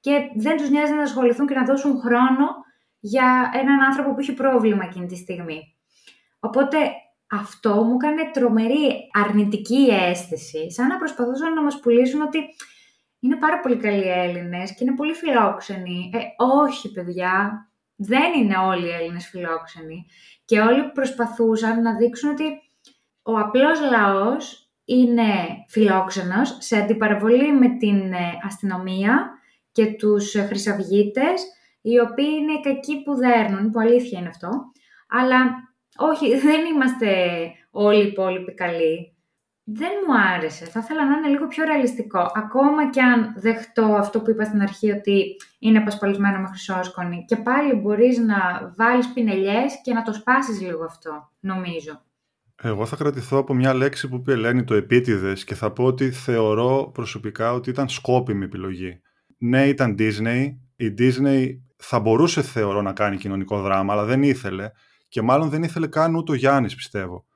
και 0.00 0.30
δεν 0.34 0.56
τους 0.56 0.70
νοιάζει 0.70 0.92
να 0.92 1.02
ασχοληθούν 1.02 1.46
και 1.46 1.54
να 1.54 1.64
δώσουν 1.64 2.00
χρόνο 2.00 2.46
για 3.00 3.50
έναν 3.54 3.80
άνθρωπο 3.80 4.14
που 4.14 4.20
έχει 4.20 4.32
πρόβλημα 4.32 4.84
εκείνη 4.84 5.06
τη 5.06 5.16
στιγμή. 5.16 5.76
Οπότε 6.40 6.78
αυτό 7.30 7.74
μου 7.84 7.96
έκανε 8.00 8.30
τρομερή 8.32 9.10
αρνητική 9.12 9.88
αίσθηση, 9.90 10.70
σαν 10.70 10.86
να 10.86 10.96
προσπαθούσαν 10.96 11.52
να 11.52 11.62
μας 11.62 11.80
πουλήσουν 11.80 12.20
ότι 12.20 12.38
είναι 13.20 13.36
πάρα 13.36 13.60
πολύ 13.60 13.76
καλοί 13.76 14.08
Έλληνες 14.08 14.74
και 14.74 14.84
είναι 14.84 14.94
πολύ 14.94 15.12
φιλόξενοι. 15.12 16.10
Ε, 16.14 16.18
όχι 16.36 16.92
παιδιά, 16.92 17.66
δεν 17.96 18.32
είναι 18.36 18.56
όλοι 18.56 18.86
οι 18.86 18.92
Έλληνες 18.92 19.26
φιλόξενοι. 19.26 20.06
Και 20.44 20.60
όλοι 20.60 20.90
προσπαθούσαν 20.90 21.82
να 21.82 21.96
δείξουν 21.96 22.30
ότι 22.30 22.44
ο 23.22 23.38
απλός 23.38 23.80
λαός 23.90 24.70
είναι 24.84 25.32
φιλόξενος 25.68 26.56
σε 26.60 26.76
αντιπαραβολή 26.76 27.52
με 27.52 27.68
την 27.68 28.12
ε, 28.12 28.38
αστυνομία 28.46 29.30
και 29.72 29.86
τους 29.86 30.34
ε, 30.34 30.42
χρυσαυγίτες, 30.42 31.42
οι 31.80 31.98
οποίοι 31.98 32.38
είναι 32.40 32.52
οι 32.52 32.60
κακοί 32.60 33.02
που 33.02 33.14
δέρνουν, 33.14 33.70
που 33.70 33.80
αλήθεια 33.80 34.18
είναι 34.18 34.28
αυτό. 34.28 34.50
Αλλά 35.08 35.70
όχι, 35.96 36.36
δεν 36.46 36.64
είμαστε 36.64 37.16
όλοι 37.70 38.02
οι 38.02 38.06
υπόλοιποι 38.06 38.54
καλοί. 38.54 39.16
Δεν 39.64 39.90
μου 40.06 40.14
άρεσε. 40.34 40.64
Θα 40.64 40.80
ήθελα 40.80 41.04
να 41.04 41.16
είναι 41.16 41.28
λίγο 41.28 41.46
πιο 41.46 41.64
ρεαλιστικό. 41.64 42.30
Ακόμα 42.34 42.90
και 42.90 43.00
αν 43.00 43.34
δεχτώ 43.36 43.84
αυτό 43.84 44.20
που 44.20 44.30
είπα 44.30 44.44
στην 44.44 44.62
αρχή 44.62 44.90
ότι 44.90 45.36
είναι 45.58 45.78
απασπαλισμένο 45.78 46.38
με 46.38 46.46
χρυσόσκονη 46.46 47.24
και 47.28 47.36
πάλι 47.36 47.74
μπορείς 47.74 48.18
να 48.18 48.72
βάλεις 48.76 49.12
πινελιές 49.12 49.80
και 49.82 49.92
να 49.92 50.02
το 50.02 50.12
σπάσεις 50.12 50.60
λίγο 50.60 50.84
αυτό, 50.84 51.30
νομίζω. 51.40 52.02
Εγώ 52.64 52.86
θα 52.86 52.96
κρατηθώ 52.96 53.38
από 53.38 53.54
μια 53.54 53.74
λέξη 53.74 54.08
που 54.08 54.16
είπε 54.16 54.32
Ελένη 54.32 54.64
το 54.64 54.74
επίτηδες 54.74 55.44
και 55.44 55.54
θα 55.54 55.72
πω 55.72 55.84
ότι 55.84 56.10
θεωρώ 56.10 56.90
προσωπικά 56.94 57.52
ότι 57.52 57.70
ήταν 57.70 57.88
σκόπιμη 57.88 58.44
επιλογή. 58.44 59.00
Ναι, 59.38 59.68
ήταν 59.68 59.96
Disney. 59.98 60.56
Η 60.76 60.94
Disney 60.98 61.46
θα 61.76 62.00
μπορούσε 62.00 62.42
θεωρώ 62.42 62.82
να 62.82 62.92
κάνει 62.92 63.16
κοινωνικό 63.16 63.60
δράμα, 63.62 63.92
αλλά 63.92 64.04
δεν 64.04 64.22
ήθελε 64.22 64.70
και 65.08 65.22
μάλλον 65.22 65.48
δεν 65.48 65.62
ήθελε 65.62 65.86
καν 65.86 66.14
ούτε 66.14 66.32
ο 66.32 66.34
Γιάννης 66.34 66.74
πιστεύω. 66.74 67.26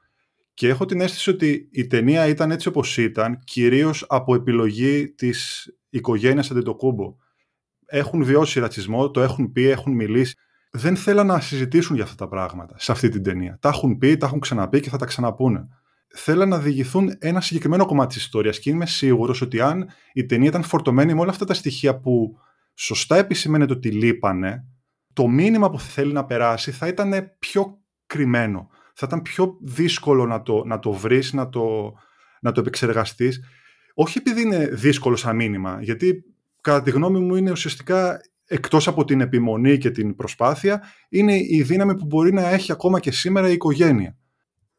Και 0.54 0.68
έχω 0.68 0.85
την 0.85 1.00
αίσθηση 1.00 1.30
ότι 1.30 1.68
η 1.73 1.87
ταινία 1.87 2.26
ήταν 2.26 2.50
έτσι 2.50 2.68
όπως 2.68 2.99
ήταν, 2.99 3.38
κυρίως 3.45 4.04
από 4.09 4.35
επιλογή 4.35 5.09
της 5.09 5.68
οικογένειας 5.88 6.50
Αντιτοκούμπο. 6.50 7.16
Έχουν 7.87 8.25
βιώσει 8.25 8.61
ρατσισμό, 8.61 9.11
το 9.11 9.21
έχουν 9.21 9.52
πει, 9.52 9.68
έχουν 9.68 9.92
μιλήσει. 9.92 10.37
Δεν 10.70 10.96
θέλαν 10.96 11.26
να 11.26 11.40
συζητήσουν 11.40 11.94
για 11.94 12.04
αυτά 12.04 12.16
τα 12.16 12.28
πράγματα 12.28 12.75
σε 12.78 12.92
αυτή 12.92 13.08
την 13.08 13.23
ταινία. 13.23 13.58
Τα 13.61 13.68
έχουν 13.68 13.99
πει, 13.99 14.16
τα 14.16 14.26
έχουν 14.26 14.40
ξαναπεί 14.40 14.80
και 14.80 14.90
θα 14.90 14.96
τα 14.96 15.06
ξαναπούνε. 15.06 15.68
Θέλαν 16.08 16.49
να 16.49 16.58
διηγηθούν 16.58 17.16
ένα 17.18 17.40
συγκεκριμένο 17.40 17.87
κομμάτι 17.87 18.14
της 18.14 18.25
ιστορίας 18.25 18.58
και 18.58 18.70
είμαι 18.70 18.87
σίγουρος 18.87 19.40
ότι 19.40 19.61
αν 19.61 19.88
η 20.12 20.26
ταινία 20.26 20.49
ήταν 20.49 20.62
φορτωμένη 20.62 21.14
με 21.14 21.20
όλα 21.20 21.30
αυτά 21.30 21.44
τα 21.44 21.54
στοιχεία 21.54 21.99
που 21.99 22.38
σωστά 22.75 23.16
επισημαίνεται 23.16 23.73
ότι 23.73 23.90
λείπανε, 23.90 24.64
το 25.12 25.28
μήνυμα 25.28 25.70
που 25.70 25.80
θέλει 25.80 26.12
να 26.12 26.25
περάσει 26.25 26.70
θα 26.70 26.87
ήταν 26.87 27.37
πιο 27.38 27.78
κρυμμένο 28.06 28.70
θα 28.99 29.06
ήταν 29.06 29.23
πιο 29.23 29.56
δύσκολο 29.61 30.26
να 30.26 30.42
το, 30.42 30.64
να 30.64 30.78
το 30.78 30.92
βρεις, 30.92 31.32
να 31.32 31.49
το, 31.49 31.94
να 32.40 32.52
το 32.52 32.61
επεξεργαστείς. 32.61 33.40
Όχι 33.94 34.18
επειδή 34.18 34.42
είναι 34.42 34.66
δύσκολο 34.66 35.16
σαν 35.16 35.37
μήνυμα, 35.37 35.78
γιατί 35.82 36.25
κατά 36.61 36.82
τη 36.82 36.90
γνώμη 36.90 37.18
μου 37.18 37.35
είναι 37.35 37.50
ουσιαστικά 37.50 38.20
εκτός 38.46 38.88
από 38.88 39.04
την 39.04 39.20
επιμονή 39.20 39.78
και 39.78 39.90
την 39.90 40.16
προσπάθεια, 40.16 40.82
είναι 41.08 41.36
η 41.36 41.62
δύναμη 41.62 41.96
που 41.96 42.04
μπορεί 42.04 42.32
να 42.32 42.48
έχει 42.48 42.72
ακόμα 42.72 43.00
και 43.00 43.10
σήμερα 43.10 43.48
η 43.48 43.52
οικογένεια. 43.52 44.16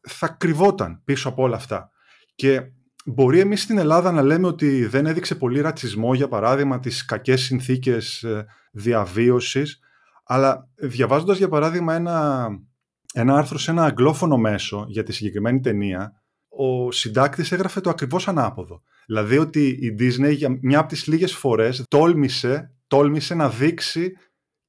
Θα 0.01 0.27
κρυβόταν 0.27 1.01
πίσω 1.03 1.29
από 1.29 1.43
όλα 1.43 1.55
αυτά. 1.55 1.91
Και 2.35 2.61
μπορεί 3.05 3.39
εμείς 3.39 3.61
στην 3.61 3.77
Ελλάδα 3.77 4.11
να 4.11 4.21
λέμε 4.21 4.47
ότι 4.47 4.85
δεν 4.85 5.05
έδειξε 5.05 5.35
πολύ 5.35 5.61
ρατσισμό, 5.61 6.13
για 6.13 6.27
παράδειγμα, 6.27 6.79
τις 6.79 7.05
κακές 7.05 7.41
συνθήκες 7.41 8.23
ε, 8.23 8.45
διαβίωσης, 8.71 9.79
αλλά 10.25 10.69
διαβάζοντας, 10.75 11.37
για 11.37 11.49
παράδειγμα, 11.49 11.95
ένα 11.95 12.47
ένα 13.13 13.37
άρθρο 13.37 13.57
σε 13.57 13.71
ένα 13.71 13.83
αγγλόφωνο 13.83 14.37
μέσο 14.37 14.85
για 14.87 15.03
τη 15.03 15.13
συγκεκριμένη 15.13 15.59
ταινία, 15.59 16.21
ο 16.47 16.91
συντάκτης 16.91 17.51
έγραφε 17.51 17.81
το 17.81 17.89
ακριβώς 17.89 18.27
ανάποδο. 18.27 18.81
Δηλαδή 19.05 19.37
ότι 19.37 19.67
η 19.67 19.95
Disney 19.99 20.35
για 20.35 20.57
μια 20.61 20.79
από 20.79 20.87
τις 20.87 21.07
λίγες 21.07 21.33
φορές 21.33 21.83
τόλμησε, 21.87 22.76
τόλμησε 22.87 23.35
να 23.35 23.49
δείξει 23.49 24.11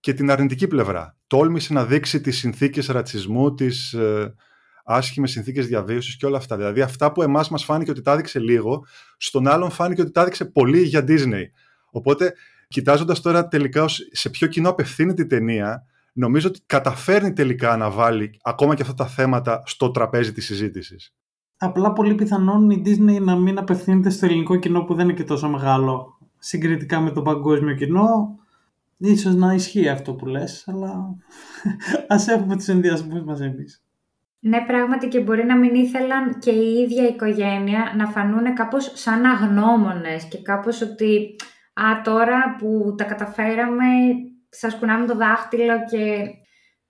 και 0.00 0.12
την 0.12 0.30
αρνητική 0.30 0.66
πλευρά. 0.66 1.16
Τόλμησε 1.26 1.72
να 1.72 1.84
δείξει 1.84 2.20
τις 2.20 2.38
συνθήκες 2.38 2.86
ρατσισμού, 2.86 3.54
τις 3.54 3.92
ε, 3.92 4.34
άσχημες 4.84 5.30
συνθήκες 5.30 5.66
διαβίωσης 5.66 6.16
και 6.16 6.26
όλα 6.26 6.36
αυτά. 6.36 6.56
Δηλαδή 6.56 6.80
αυτά 6.80 7.12
που 7.12 7.22
εμάς 7.22 7.48
μας 7.50 7.64
φάνηκε 7.64 7.90
ότι 7.90 8.02
τα 8.02 8.12
έδειξε 8.12 8.38
λίγο, 8.38 8.86
στον 9.16 9.48
άλλον 9.48 9.70
φάνηκε 9.70 10.00
ότι 10.00 10.10
τα 10.10 10.20
έδειξε 10.20 10.44
πολύ 10.44 10.82
για 10.82 11.04
Disney. 11.08 11.44
Οπότε, 11.90 12.34
κοιτάζοντας 12.68 13.20
τώρα 13.20 13.48
τελικά 13.48 13.84
σε 14.10 14.30
ποιο 14.30 14.46
κοινό 14.46 14.68
απευθύνεται 14.68 15.22
η 15.22 15.26
ταινία, 15.26 15.84
νομίζω 16.12 16.48
ότι 16.48 16.60
καταφέρνει 16.66 17.32
τελικά 17.32 17.76
να 17.76 17.90
βάλει 17.90 18.38
ακόμα 18.42 18.74
και 18.74 18.82
αυτά 18.82 18.94
τα 18.94 19.06
θέματα 19.06 19.62
στο 19.66 19.90
τραπέζι 19.90 20.32
της 20.32 20.44
συζήτησης. 20.44 21.14
Απλά 21.56 21.92
πολύ 21.92 22.14
πιθανόν 22.14 22.70
η 22.70 22.82
Disney 22.84 23.20
να 23.20 23.36
μην 23.36 23.58
απευθύνεται 23.58 24.10
στο 24.10 24.26
ελληνικό 24.26 24.56
κοινό 24.56 24.84
που 24.84 24.94
δεν 24.94 25.04
είναι 25.04 25.18
και 25.18 25.24
τόσο 25.24 25.48
μεγάλο 25.48 26.17
συγκριτικά 26.38 27.00
με 27.00 27.10
το 27.10 27.22
παγκόσμιο 27.22 27.74
κοινό. 27.74 28.38
Ίσως 28.96 29.34
να 29.34 29.54
ισχύει 29.54 29.88
αυτό 29.88 30.14
που 30.14 30.26
λες, 30.26 30.64
αλλά 30.68 31.16
ας 32.08 32.28
έχουμε 32.28 32.56
τους 32.56 32.68
ενδιασμούς 32.68 33.22
μας 33.22 33.40
εμείς. 33.40 33.82
Ναι, 34.40 34.64
πράγματι 34.66 35.08
και 35.08 35.20
μπορεί 35.20 35.44
να 35.44 35.56
μην 35.56 35.74
ήθελαν 35.74 36.38
και 36.38 36.50
η 36.50 36.80
ίδια 36.80 37.02
η 37.02 37.12
οικογένεια 37.12 37.92
να 37.96 38.06
φανούν 38.06 38.54
κάπως 38.54 38.92
σαν 38.94 39.24
αγνώμονες 39.24 40.24
και 40.24 40.42
κάπως 40.42 40.80
ότι 40.80 41.36
«Α, 41.74 42.00
τώρα 42.04 42.56
που 42.58 42.94
τα 42.96 43.04
καταφέραμε, 43.04 43.86
σας 44.48 44.74
κουνάμε 44.74 45.06
το 45.06 45.16
δάχτυλο 45.16 45.84
και... 45.90 46.24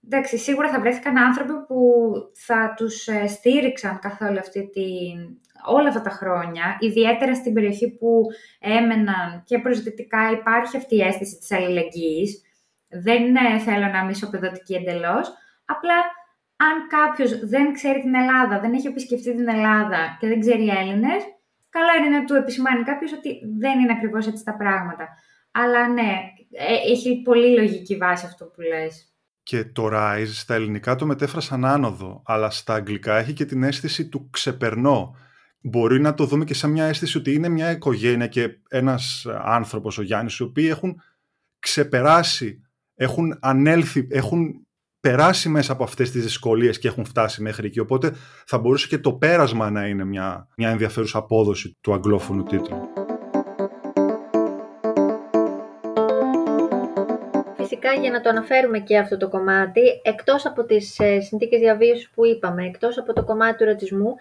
Εντάξει, 0.05 0.37
σίγουρα 0.37 0.69
θα 0.69 0.79
βρέθηκαν 0.79 1.17
άνθρωποι 1.17 1.53
που 1.67 2.11
θα 2.33 2.73
τους 2.77 3.07
ε, 3.07 3.27
στήριξαν 3.27 3.99
καθ' 3.99 4.21
αυτή 4.21 4.69
την... 4.69 5.39
όλα 5.65 5.87
αυτά 5.87 6.01
τα 6.01 6.09
χρόνια, 6.09 6.77
ιδιαίτερα 6.79 7.35
στην 7.35 7.53
περιοχή 7.53 7.89
που 7.89 8.25
έμεναν 8.59 9.43
και 9.45 9.59
προσδυτικά 9.59 10.31
υπάρχει 10.31 10.77
αυτή 10.77 10.95
η 10.95 11.01
αίσθηση 11.01 11.37
της 11.37 11.51
αλληλεγγύης. 11.51 12.41
Δεν 12.89 13.21
θέλω 13.59 13.87
να 13.87 13.99
είμαι 13.99 14.11
ισοπεδωτική 14.11 14.73
εντελώς, 14.73 15.33
απλά 15.65 15.95
αν 16.67 16.87
κάποιος 16.87 17.39
δεν 17.39 17.73
ξέρει 17.73 18.01
την 18.01 18.15
Ελλάδα, 18.15 18.59
δεν 18.59 18.73
έχει 18.73 18.87
επισκεφτεί 18.87 19.35
την 19.35 19.49
Ελλάδα 19.49 20.17
και 20.19 20.27
δεν 20.27 20.39
ξέρει 20.39 20.67
Έλληνες, 20.67 21.21
καλά 21.69 21.93
είναι 21.93 22.17
να 22.17 22.25
του 22.25 22.33
επισημάνει 22.33 22.83
κάποιος 22.83 23.13
ότι 23.13 23.29
δεν 23.59 23.79
είναι 23.79 23.91
ακριβώς 23.91 24.27
έτσι 24.27 24.43
τα 24.43 24.55
πράγματα. 24.55 25.07
Αλλά 25.51 25.87
ναι, 25.87 26.11
ε, 26.51 26.91
έχει 26.91 27.21
πολύ 27.21 27.53
λογική 27.55 27.95
βάση 27.95 28.25
αυτό 28.25 28.45
που 28.45 28.61
λες. 28.61 29.13
Και 29.43 29.63
το 29.65 29.89
Rise 29.93 30.31
στα 30.33 30.53
ελληνικά 30.53 30.95
το 30.95 31.05
μετέφρασαν 31.05 31.65
άνοδο, 31.65 32.21
αλλά 32.25 32.49
στα 32.49 32.73
αγγλικά 32.73 33.17
έχει 33.17 33.33
και 33.33 33.45
την 33.45 33.63
αίσθηση 33.63 34.07
του 34.07 34.29
ξεπερνώ. 34.31 35.15
Μπορεί 35.61 35.99
να 35.99 36.13
το 36.13 36.25
δούμε 36.25 36.45
και 36.45 36.53
σαν 36.53 36.71
μια 36.71 36.85
αίσθηση 36.85 37.17
ότι 37.17 37.33
είναι 37.33 37.49
μια 37.49 37.71
οικογένεια 37.71 38.27
και 38.27 38.59
ένας 38.69 39.25
άνθρωπος, 39.43 39.97
ο 39.97 40.01
Γιάννης, 40.01 40.37
οι 40.37 40.43
οποίοι 40.43 40.67
έχουν 40.69 41.01
ξεπεράσει, 41.59 42.61
έχουν 42.95 43.37
ανέλθει, 43.41 44.07
έχουν 44.11 44.67
περάσει 44.99 45.49
μέσα 45.49 45.71
από 45.71 45.83
αυτές 45.83 46.11
τις 46.11 46.23
δυσκολίες 46.23 46.79
και 46.79 46.87
έχουν 46.87 47.05
φτάσει 47.05 47.41
μέχρι 47.41 47.67
εκεί. 47.67 47.79
Οπότε 47.79 48.13
θα 48.45 48.57
μπορούσε 48.57 48.87
και 48.87 48.97
το 48.97 49.13
πέρασμα 49.13 49.69
να 49.69 49.87
είναι 49.87 50.03
μια, 50.03 50.47
μια 50.57 50.69
ενδιαφέρουσα 50.69 51.17
απόδοση 51.17 51.77
του 51.81 51.93
αγγλόφωνου 51.93 52.43
τίτλου. 52.43 52.77
φυσικά 57.81 58.01
για 58.01 58.11
να 58.11 58.21
το 58.21 58.29
αναφέρουμε 58.29 58.79
και 58.79 58.97
αυτό 58.97 59.17
το 59.17 59.29
κομμάτι, 59.29 59.81
εκτός 60.03 60.45
από 60.45 60.63
τις 60.65 60.99
ε, 60.99 61.19
συνθήκες 61.19 61.59
διαβίωσης 61.59 62.09
που 62.09 62.25
είπαμε, 62.25 62.65
εκτός 62.65 62.97
από 62.97 63.13
το 63.13 63.23
κομμάτι 63.23 63.57
του 63.57 63.65
ρατσισμού, 63.65 64.15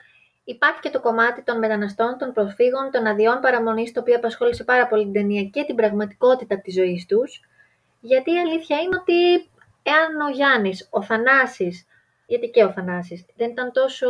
υπάρχει 0.54 0.80
και 0.80 0.90
το 0.90 1.00
κομμάτι 1.00 1.42
των 1.42 1.58
μεταναστών, 1.58 2.18
των 2.18 2.32
προσφύγων, 2.32 2.90
των 2.90 3.06
αδειών 3.06 3.40
παραμονής, 3.40 3.92
το 3.92 4.00
οποίο 4.00 4.16
απασχόλησε 4.16 4.64
πάρα 4.64 4.86
πολύ 4.86 5.02
την 5.02 5.12
ταινία 5.12 5.42
και 5.42 5.64
την 5.64 5.74
πραγματικότητα 5.74 6.60
της 6.60 6.74
ζωής 6.74 7.06
τους. 7.06 7.40
Γιατί 8.00 8.30
η 8.30 8.38
αλήθεια 8.38 8.76
είναι 8.78 8.96
ότι 9.00 9.48
εάν 9.82 10.20
ο 10.26 10.30
Γιάννης, 10.30 10.88
ο 10.90 11.02
Θανάσης, 11.02 11.86
γιατί 12.26 12.48
και 12.48 12.64
ο 12.64 12.72
Θανάσης, 12.72 13.24
δεν 13.36 13.50
ήταν 13.50 13.72
τόσο 13.72 14.08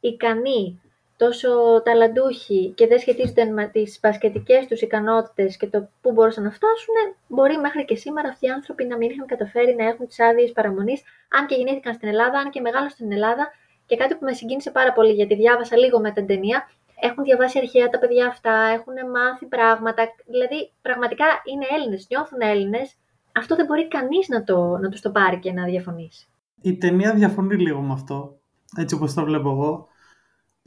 ικανοί 0.00 0.80
τόσο 1.16 1.82
ταλαντούχοι 1.84 2.72
και 2.76 2.86
δεν 2.86 2.98
σχετίζονται 2.98 3.44
με 3.44 3.66
τις 3.66 3.98
πασχετικές 4.00 4.66
τους 4.66 4.80
ικανότητες 4.80 5.56
και 5.56 5.66
το 5.66 5.88
πού 6.00 6.12
μπορούσαν 6.12 6.44
να 6.44 6.50
φτάσουν, 6.50 6.94
μπορεί 7.28 7.58
μέχρι 7.58 7.84
και 7.84 7.96
σήμερα 7.96 8.28
αυτοί 8.28 8.46
οι 8.46 8.50
άνθρωποι 8.50 8.84
να 8.84 8.96
μην 8.96 9.10
είχαν 9.10 9.26
καταφέρει 9.26 9.74
να 9.74 9.84
έχουν 9.84 10.06
τις 10.06 10.20
άδειες 10.20 10.52
παραμονής, 10.52 11.02
αν 11.28 11.46
και 11.46 11.54
γεννήθηκαν 11.54 11.94
στην 11.94 12.08
Ελλάδα, 12.08 12.38
αν 12.38 12.50
και 12.50 12.60
μεγάλωσαν 12.60 12.90
στην 12.90 13.12
Ελλάδα. 13.12 13.52
Και 13.86 13.96
κάτι 13.96 14.14
που 14.14 14.24
με 14.24 14.32
συγκίνησε 14.32 14.70
πάρα 14.70 14.92
πολύ, 14.92 15.12
γιατί 15.12 15.34
διάβασα 15.34 15.76
λίγο 15.76 16.00
με 16.00 16.10
την 16.10 16.26
ταινία, 16.26 16.68
έχουν 17.00 17.24
διαβάσει 17.24 17.58
αρχαία 17.58 17.88
τα 17.88 17.98
παιδιά 17.98 18.26
αυτά, 18.26 18.52
έχουν 18.52 18.94
μάθει 19.10 19.46
πράγματα. 19.46 20.02
Δηλαδή, 20.26 20.72
πραγματικά 20.82 21.26
είναι 21.52 21.66
Έλληνες, 21.76 22.06
νιώθουν 22.10 22.40
Έλληνες. 22.40 22.96
Αυτό 23.32 23.56
δεν 23.56 23.66
μπορεί 23.66 23.88
κανείς 23.88 24.28
να, 24.28 24.44
το, 24.44 24.78
να 24.78 24.88
τους 24.88 25.00
το 25.00 25.10
πάρει 25.10 25.38
και 25.38 25.52
να 25.52 25.64
διαφωνήσει. 25.64 26.26
Η 26.60 26.76
ταινία 26.76 27.14
διαφωνεί 27.14 27.56
λίγο 27.56 27.80
με 27.80 27.92
αυτό, 27.92 28.38
έτσι 28.76 28.94
όπως 28.94 29.14
το 29.14 29.24
βλέπω 29.24 29.50
εγώ 29.50 29.88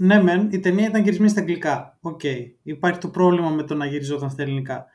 ναι, 0.02 0.22
μεν, 0.24 0.48
η 0.52 0.60
ταινία 0.60 0.88
ήταν 0.88 1.02
γυρισμένη 1.02 1.30
στα 1.30 1.40
αγγλικά. 1.40 1.98
Okay. 2.02 2.20
Okay. 2.24 2.46
Υπάρχει 2.64 3.00
το 3.00 3.08
πρόβλημα 3.08 3.50
με 3.50 3.64
το 3.64 3.76
να 3.76 3.86
γυριζόταν 3.86 4.30
στα 4.30 4.42
ελληνικά. 4.42 4.86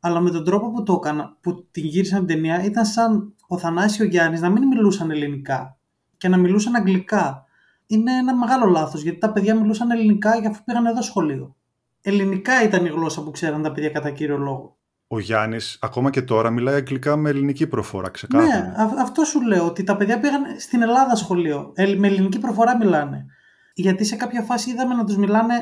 Αλλά 0.00 0.20
με 0.20 0.30
τον 0.30 0.44
τρόπο 0.44 0.72
που 0.72 0.82
το 0.82 0.92
έκανα, 0.92 1.36
που 1.40 1.66
την 1.70 1.84
γύρισαν 1.84 2.18
την 2.18 2.34
ταινία, 2.34 2.64
ήταν 2.64 2.84
σαν 2.84 3.34
ο 3.48 3.58
Θανάσης 3.58 4.00
ο 4.00 4.04
Γιάννης 4.04 4.40
να 4.40 4.50
μην 4.50 4.66
μιλούσαν 4.66 5.10
ελληνικά 5.10 5.78
και 6.16 6.28
να 6.28 6.36
μιλούσαν 6.36 6.74
αγγλικά. 6.74 7.43
Είναι 7.86 8.12
ένα 8.12 8.36
μεγάλο 8.36 8.66
λάθος 8.66 9.02
γιατί 9.02 9.18
τα 9.18 9.32
παιδιά 9.32 9.54
μιλούσαν 9.54 9.90
ελληνικά 9.90 10.36
για 10.36 10.50
αφού 10.50 10.64
πήγαν 10.64 10.86
εδώ 10.86 11.02
σχολείο. 11.02 11.56
Ελληνικά 12.00 12.62
ήταν 12.62 12.84
η 12.84 12.88
γλώσσα 12.88 13.22
που 13.22 13.30
ξέραν 13.30 13.62
τα 13.62 13.72
παιδιά 13.72 13.90
κατά 13.90 14.10
κύριο 14.10 14.36
λόγο. 14.36 14.76
Ο 15.08 15.18
Γιάννης, 15.18 15.78
ακόμα 15.80 16.10
και 16.10 16.22
τώρα, 16.22 16.50
μιλάει 16.50 16.74
αγγλικά 16.74 17.16
με 17.16 17.30
ελληνική 17.30 17.66
προφορά, 17.66 18.08
ξεκάθαρα. 18.10 18.60
Ναι, 18.60 18.72
αυτό 19.02 19.24
σου 19.24 19.40
λέω, 19.40 19.66
ότι 19.66 19.84
τα 19.84 19.96
παιδιά 19.96 20.20
πήγαν 20.20 20.42
στην 20.58 20.82
Ελλάδα 20.82 21.14
σχολείο. 21.14 21.72
Με 21.96 22.06
ελληνική 22.06 22.38
προφορά 22.38 22.76
μιλάνε 22.76 23.26
γιατί 23.74 24.04
σε 24.04 24.16
κάποια 24.16 24.42
φάση 24.42 24.70
είδαμε 24.70 24.94
να 24.94 25.04
τους 25.04 25.16
μιλάνε 25.16 25.54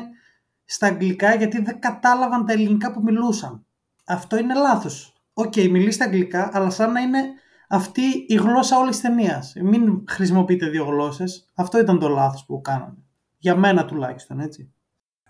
στα 0.65 0.87
αγγλικά 0.87 1.35
γιατί 1.35 1.61
δεν 1.61 1.79
κατάλαβαν 1.79 2.45
τα 2.45 2.53
ελληνικά 2.53 2.91
που 2.91 3.01
μιλούσαν. 3.03 3.65
Αυτό 4.05 4.37
είναι 4.37 4.53
λάθος. 4.53 5.13
OK, 5.33 5.53
okay, 5.55 5.69
μιλήστε 5.69 6.03
αγγλικά, 6.03 6.49
αλλά 6.53 6.69
σαν 6.69 6.91
να 6.91 6.99
είναι 6.99 7.19
αυτή 7.73 8.01
η 8.27 8.35
γλώσσα 8.35 8.77
όλης 8.77 8.99
της 8.99 9.01
ταινίας. 9.01 9.53
Μην 9.63 10.03
χρησιμοποιείτε 10.07 10.69
δύο 10.69 10.85
γλώσσες. 10.85 11.49
Αυτό 11.53 11.79
ήταν 11.79 11.99
το 11.99 12.07
λάθος 12.07 12.45
που 12.45 12.61
κάνανε. 12.61 12.97
Για 13.37 13.55
μένα 13.55 13.85
τουλάχιστον, 13.85 14.39
έτσι. 14.39 14.73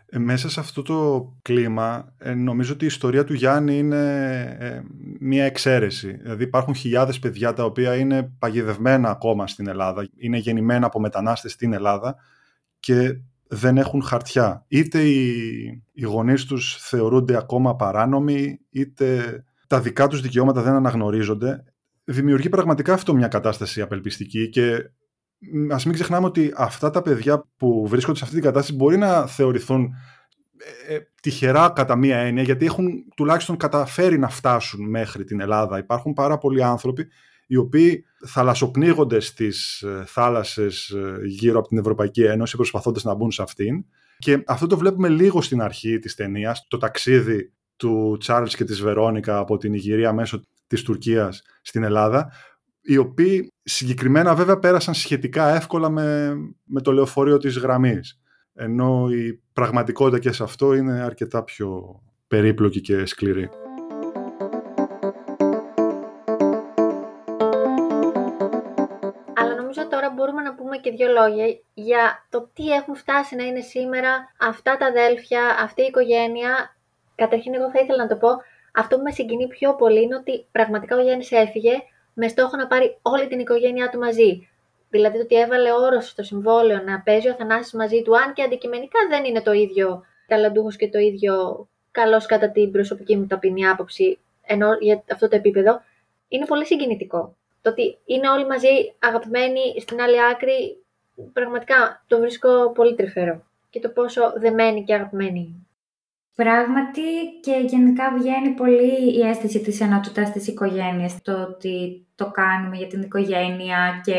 Ε, 0.05 0.17
μέσα 0.17 0.49
σε 0.49 0.59
αυτό 0.59 0.81
το 0.81 1.29
κλίμα, 1.41 2.13
ε, 2.17 2.33
νομίζω 2.33 2.73
ότι 2.73 2.83
η 2.83 2.87
ιστορία 2.87 3.23
του 3.23 3.33
Γιάννη 3.33 3.77
είναι 3.77 4.41
ε, 4.59 4.81
μία 5.19 5.45
εξαίρεση. 5.45 6.17
Δηλαδή 6.21 6.43
υπάρχουν 6.43 6.75
χιλιάδες 6.75 7.19
παιδιά 7.19 7.53
τα 7.53 7.63
οποία 7.65 7.95
είναι 7.95 8.23
παγιδευμένα 8.39 9.09
ακόμα 9.09 9.47
στην 9.47 9.67
Ελλάδα, 9.67 10.09
είναι 10.15 10.37
γεννημένα 10.37 10.85
από 10.85 10.99
μετανάστες 10.99 11.51
στην 11.51 11.73
Ελλάδα 11.73 12.15
και 12.79 13.19
δεν 13.47 13.77
έχουν 13.77 14.03
χαρτιά. 14.03 14.65
Είτε 14.67 15.01
οι, 15.01 15.31
οι 15.91 16.03
γονείς 16.03 16.45
τους 16.45 16.77
θεωρούνται 16.79 17.37
ακόμα 17.37 17.75
παράνομοι, 17.75 18.59
είτε 18.69 19.43
τα 19.67 19.81
δικά 19.81 20.07
τους 20.07 20.21
δικαιώματα 20.21 20.61
δεν 20.61 20.73
αναγνωρίζονται. 20.73 21.63
Δημιουργεί 22.03 22.49
πραγματικά 22.49 22.93
αυτό 22.93 23.13
μια 23.13 23.27
κατάσταση 23.27 23.81
απελπιστική 23.81 24.49
και 24.49 24.91
Α 25.73 25.77
μην 25.85 25.93
ξεχνάμε 25.93 26.25
ότι 26.25 26.53
αυτά 26.55 26.89
τα 26.89 27.01
παιδιά 27.01 27.49
που 27.57 27.87
βρίσκονται 27.87 28.17
σε 28.17 28.23
αυτή 28.23 28.35
την 28.35 28.45
κατάσταση 28.45 28.77
μπορεί 28.77 28.97
να 28.97 29.27
θεωρηθούν 29.27 29.93
ε, 30.87 30.95
ε, 30.95 30.99
τυχερά 31.21 31.69
κατά 31.69 31.95
μία 31.95 32.17
έννοια, 32.17 32.43
γιατί 32.43 32.65
έχουν 32.65 32.89
τουλάχιστον 33.15 33.57
καταφέρει 33.57 34.19
να 34.19 34.29
φτάσουν 34.29 34.89
μέχρι 34.89 35.23
την 35.23 35.39
Ελλάδα. 35.39 35.77
Υπάρχουν 35.77 36.13
πάρα 36.13 36.37
πολλοί 36.37 36.63
άνθρωποι 36.63 37.07
οι 37.47 37.55
οποίοι 37.55 38.05
θαλασσοπνίγονται 38.25 39.19
στις 39.19 39.81
ε, 39.81 40.03
θάλασσες 40.07 40.89
ε, 40.89 41.19
γύρω 41.25 41.59
από 41.59 41.67
την 41.67 41.77
Ευρωπαϊκή 41.77 42.23
Ένωση 42.23 42.55
προσπαθώντας 42.55 43.03
να 43.03 43.13
μπουν 43.13 43.31
σε 43.31 43.41
αυτήν. 43.41 43.85
Και 44.17 44.43
αυτό 44.45 44.67
το 44.67 44.77
βλέπουμε 44.77 45.09
λίγο 45.09 45.41
στην 45.41 45.61
αρχή 45.61 45.99
της 45.99 46.15
ταινίας, 46.15 46.67
το 46.67 46.77
ταξίδι 46.77 47.53
του 47.75 48.17
Τσάρλς 48.19 48.55
και 48.55 48.63
της 48.63 48.81
Βερόνικα 48.81 49.37
από 49.37 49.57
την 49.57 49.73
Ιγυρία 49.73 50.13
μέσω 50.13 50.41
της 50.67 50.81
Τουρκίας 50.81 51.41
στην 51.63 51.83
Ελλάδα, 51.83 52.31
οι 52.81 52.97
οποίοι 52.97 53.53
συγκεκριμένα 53.63 54.35
βέβαια 54.35 54.59
πέρασαν 54.59 54.93
σχετικά 54.93 55.55
εύκολα 55.55 55.89
με, 55.89 56.35
με 56.63 56.81
το 56.81 56.91
λεωφορείο 56.91 57.37
της 57.37 57.57
γραμμής. 57.57 58.21
Ενώ 58.53 59.09
η 59.09 59.41
πραγματικότητα 59.53 60.19
και 60.19 60.31
σε 60.31 60.43
αυτό 60.43 60.73
είναι 60.73 61.01
αρκετά 61.01 61.43
πιο 61.43 62.01
περίπλοκη 62.27 62.81
και 62.81 63.05
σκληρή. 63.05 63.49
Αλλά 69.33 69.55
νομίζω 69.55 69.87
τώρα 69.87 70.09
μπορούμε 70.15 70.41
να 70.41 70.55
πούμε 70.55 70.77
και 70.77 70.91
δύο 70.91 71.07
λόγια 71.07 71.45
για 71.73 72.25
το 72.29 72.49
τι 72.53 72.69
έχουν 72.69 72.95
φτάσει 72.95 73.35
να 73.35 73.43
είναι 73.43 73.61
σήμερα 73.61 74.09
αυτά 74.39 74.77
τα 74.77 74.85
αδέλφια, 74.85 75.41
αυτή 75.63 75.81
η 75.81 75.85
οικογένεια. 75.85 76.75
Καταρχήν 77.15 77.53
εγώ 77.53 77.71
θα 77.71 77.79
ήθελα 77.79 78.03
να 78.03 78.09
το 78.09 78.15
πω, 78.15 78.29
αυτό 78.75 78.95
που 78.95 79.01
με 79.01 79.11
συγκινεί 79.11 79.47
πιο 79.47 79.75
πολύ 79.75 80.01
είναι 80.01 80.15
ότι 80.15 80.45
πραγματικά 80.51 80.95
ο 80.95 81.01
Γιάννης 81.01 81.31
έφυγε 81.31 81.71
με 82.13 82.27
στόχο 82.27 82.57
να 82.57 82.67
πάρει 82.67 82.97
όλη 83.01 83.27
την 83.27 83.39
οικογένειά 83.39 83.89
του 83.89 83.99
μαζί. 83.99 84.47
Δηλαδή 84.89 85.17
το 85.17 85.23
ότι 85.23 85.39
έβαλε 85.39 85.71
όρος 85.71 86.09
στο 86.09 86.23
συμβόλαιο 86.23 86.81
να 86.81 87.01
παίζει 87.01 87.29
ο 87.29 87.33
Θανάσης 87.33 87.73
μαζί 87.73 88.01
του, 88.01 88.17
αν 88.17 88.33
και 88.33 88.43
αντικειμενικά 88.43 88.99
δεν 89.09 89.25
είναι 89.25 89.41
το 89.41 89.51
ίδιο 89.51 90.03
ταλαντούχος 90.27 90.75
και 90.75 90.89
το 90.89 90.97
ίδιο 90.97 91.67
καλός 91.91 92.25
κατά 92.25 92.49
την 92.49 92.71
προσωπική 92.71 93.17
μου 93.17 93.27
ταπεινή 93.27 93.67
άποψη, 93.67 94.19
ενώ 94.45 94.77
για 94.79 95.03
αυτό 95.11 95.27
το 95.27 95.35
επίπεδο, 95.35 95.81
είναι 96.27 96.45
πολύ 96.45 96.65
συγκινητικό. 96.65 97.35
Το 97.61 97.69
ότι 97.69 97.97
είναι 98.05 98.29
όλοι 98.29 98.45
μαζί 98.45 98.93
αγαπημένοι 98.99 99.79
στην 99.79 100.01
άλλη 100.01 100.23
άκρη, 100.31 100.83
πραγματικά 101.33 102.03
το 102.07 102.19
βρίσκω 102.19 102.71
πολύ 102.71 102.95
τρυφερό. 102.95 103.43
Και 103.69 103.79
το 103.79 103.89
πόσο 103.89 104.33
δεμένοι 104.35 104.83
και 104.83 104.93
αγαπημένοι 104.93 105.39
είναι. 105.39 105.67
Πράγματι 106.35 107.01
και 107.41 107.65
γενικά 107.67 108.13
βγαίνει 108.17 108.49
πολύ 108.49 109.17
η 109.17 109.21
αίσθηση 109.21 109.61
της 109.61 109.81
ενότητας 109.81 110.31
της 110.31 110.47
οικογένειας, 110.47 111.21
το 111.21 111.41
ότι 111.41 112.07
το 112.15 112.31
κάνουμε 112.31 112.77
για 112.77 112.87
την 112.87 113.01
οικογένεια 113.01 114.01
και 114.03 114.13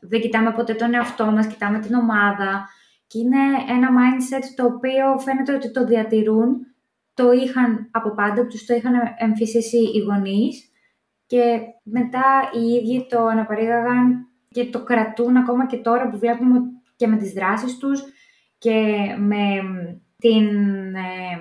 δεν 0.00 0.20
κοιτάμε 0.20 0.52
ποτέ 0.52 0.74
τον 0.74 0.94
εαυτό 0.94 1.26
μας, 1.26 1.46
κοιτάμε 1.46 1.78
την 1.78 1.94
ομάδα 1.94 2.68
και 3.06 3.18
είναι 3.18 3.38
ένα 3.68 3.88
mindset 3.88 4.44
το 4.56 4.64
οποίο 4.64 5.18
φαίνεται 5.18 5.54
ότι 5.54 5.70
το 5.70 5.84
διατηρούν, 5.84 6.66
το 7.14 7.32
είχαν 7.32 7.88
από 7.90 8.14
πάντα, 8.14 8.46
τους 8.46 8.64
το 8.64 8.74
είχαν 8.74 8.92
εμφυσίσει 9.18 9.78
οι 9.78 9.98
γονείς 9.98 10.70
και 11.26 11.60
μετά 11.82 12.50
οι 12.52 12.66
ίδιοι 12.72 13.06
το 13.08 13.26
αναπαρήγαγαν 13.26 14.26
και 14.48 14.64
το 14.64 14.82
κρατούν 14.82 15.36
ακόμα 15.36 15.66
και 15.66 15.76
τώρα 15.76 16.08
που 16.08 16.18
βλέπουμε 16.18 16.58
και 16.96 17.06
με 17.06 17.16
τις 17.16 17.32
δράσεις 17.32 17.78
τους 17.78 18.02
και 18.58 18.96
με 19.18 19.60
την... 20.18 20.46
Ε... 20.94 21.36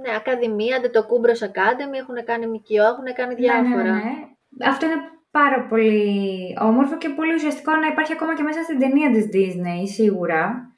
Ναι, 0.00 0.14
Ακαδημία, 0.16 0.90
το 0.90 1.06
Κούμπρος 1.06 1.40
Academy, 1.42 1.96
έχουν 2.00 2.24
κάνει 2.24 2.46
ΜΚΟ, 2.46 2.84
έχουν 2.92 3.14
κάνει 3.14 3.34
διάφορα. 3.34 3.82
Ναι, 3.82 3.90
ναι, 3.90 4.10
ναι. 4.48 4.68
Αυτό 4.68 4.86
είναι 4.86 5.00
πάρα 5.30 5.66
πολύ 5.66 6.56
όμορφο 6.60 6.96
και 6.98 7.08
πολύ 7.08 7.34
ουσιαστικό 7.34 7.76
να 7.76 7.86
υπάρχει 7.86 8.12
ακόμα 8.12 8.34
και 8.34 8.42
μέσα 8.42 8.62
στην 8.62 8.78
ταινία 8.78 9.10
της 9.10 9.24
Disney, 9.34 9.82
σίγουρα. 9.92 10.70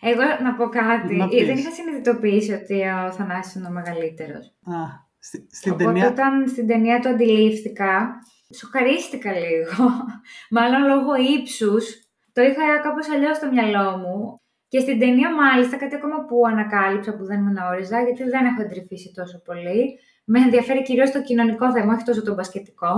Εγώ 0.00 0.22
να 0.42 0.54
πω 0.54 0.68
κάτι. 0.68 1.16
Να 1.16 1.26
δεν 1.26 1.56
είχα 1.56 1.70
συνειδητοποιήσει 1.70 2.52
ότι 2.52 2.74
ο 3.06 3.12
Θανάσης 3.12 3.54
είναι 3.54 3.66
ο 3.66 3.70
μεγαλύτερος. 3.70 4.46
Α, 4.46 4.80
στη, 5.18 5.46
στην 5.50 5.72
Οπότε 5.72 5.84
ταινία... 5.84 6.08
όταν 6.08 6.48
στην 6.48 6.66
ταινία 6.66 7.00
το 7.00 7.08
αντιλήφθηκα, 7.08 8.20
σοκαρίστηκα 8.54 9.32
λίγο. 9.32 9.74
Μάλλον 10.56 10.82
λόγω 10.86 11.14
ύψους. 11.38 11.84
Το 12.32 12.42
είχα 12.42 12.78
κάπως 12.82 13.10
αλλιώς 13.10 13.36
στο 13.36 13.50
μυαλό 13.52 13.96
μου. 13.96 14.42
Και 14.74 14.80
στην 14.80 14.98
ταινία, 14.98 15.34
μάλιστα, 15.34 15.76
κάτι 15.76 15.94
ακόμα 15.94 16.24
που 16.24 16.36
ανακάλυψα 16.46 17.16
που 17.16 17.24
δεν 17.24 17.42
με 17.42 17.50
γνώριζα, 17.50 18.02
γιατί 18.02 18.22
δεν 18.22 18.44
έχω 18.44 18.62
εντρυφήσει 18.62 19.12
τόσο 19.14 19.42
πολύ. 19.44 19.98
Με 20.24 20.38
ενδιαφέρει 20.40 20.82
κυρίως 20.82 21.10
το 21.10 21.22
κοινωνικό 21.22 21.72
θέμα, 21.72 21.94
όχι 21.94 22.04
τόσο 22.04 22.22
το 22.22 22.34
μπασκετικό 22.34 22.94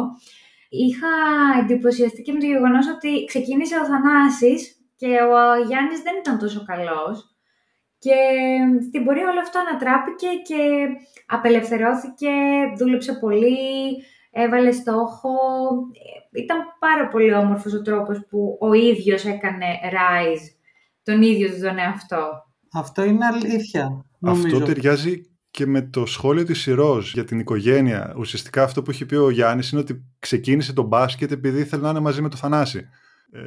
είχα 0.69 1.13
εντυπωσιαστεί 1.61 2.23
και 2.23 2.33
με 2.33 2.39
το 2.39 2.47
γεγονός 2.47 2.87
ότι 2.95 3.25
ξεκίνησε 3.25 3.75
ο 3.77 3.85
Θανάσης 3.85 4.61
και 4.97 5.07
ο 5.07 5.65
Γιάννης 5.67 6.03
δεν 6.03 6.15
ήταν 6.19 6.39
τόσο 6.39 6.65
καλός. 6.65 7.37
Και 7.99 8.19
στην 8.89 9.05
πορεία 9.05 9.29
όλο 9.29 9.41
αυτό 9.41 9.59
ανατράπηκε 9.59 10.27
και 10.49 10.61
απελευθερώθηκε, 11.27 12.33
δούλεψε 12.79 13.13
πολύ, 13.13 13.59
έβαλε 14.31 14.71
στόχο. 14.73 15.31
Ήταν 16.33 16.59
πάρα 16.79 17.09
πολύ 17.09 17.35
όμορφος 17.35 17.73
ο 17.73 17.83
τρόπος 17.83 18.27
που 18.29 18.59
ο 18.61 18.73
ίδιος 18.73 19.25
έκανε 19.25 19.67
rise 19.97 20.56
τον 21.07 21.23
ίδιο 21.23 21.49
τον 21.61 21.79
εαυτό. 21.79 22.29
Αυτό 22.73 23.05
είναι 23.05 23.27
αλήθεια. 23.27 24.05
Νομίζω. 24.19 24.47
Αυτό 24.47 24.67
ταιριάζει 24.67 25.21
και 25.51 25.67
με 25.67 25.83
το 25.83 26.07
σχόλιο 26.07 26.45
της 26.45 26.61
Σιρός 26.61 27.13
για 27.13 27.25
την 27.25 27.39
οικογένεια. 27.39 28.15
Ουσιαστικά 28.19 28.63
αυτό 28.63 28.83
που 28.83 28.91
έχει 28.91 29.07
πει 29.07 29.15
ο 29.15 29.31
Γιάννης 29.31 29.71
είναι 29.71 29.81
ότι 29.81 30.05
ξεκίνησε 30.19 30.73
το 30.73 30.83
μπάσκετ 30.83 31.33
επειδή 31.33 31.61
ήθελε 31.61 31.83
να 31.83 31.91
είναι 31.91 32.01
μαζί 32.01 32.23
με 32.23 32.29
το 32.29 32.37
Θανάση. 32.37 32.89
Ε, 33.33 33.41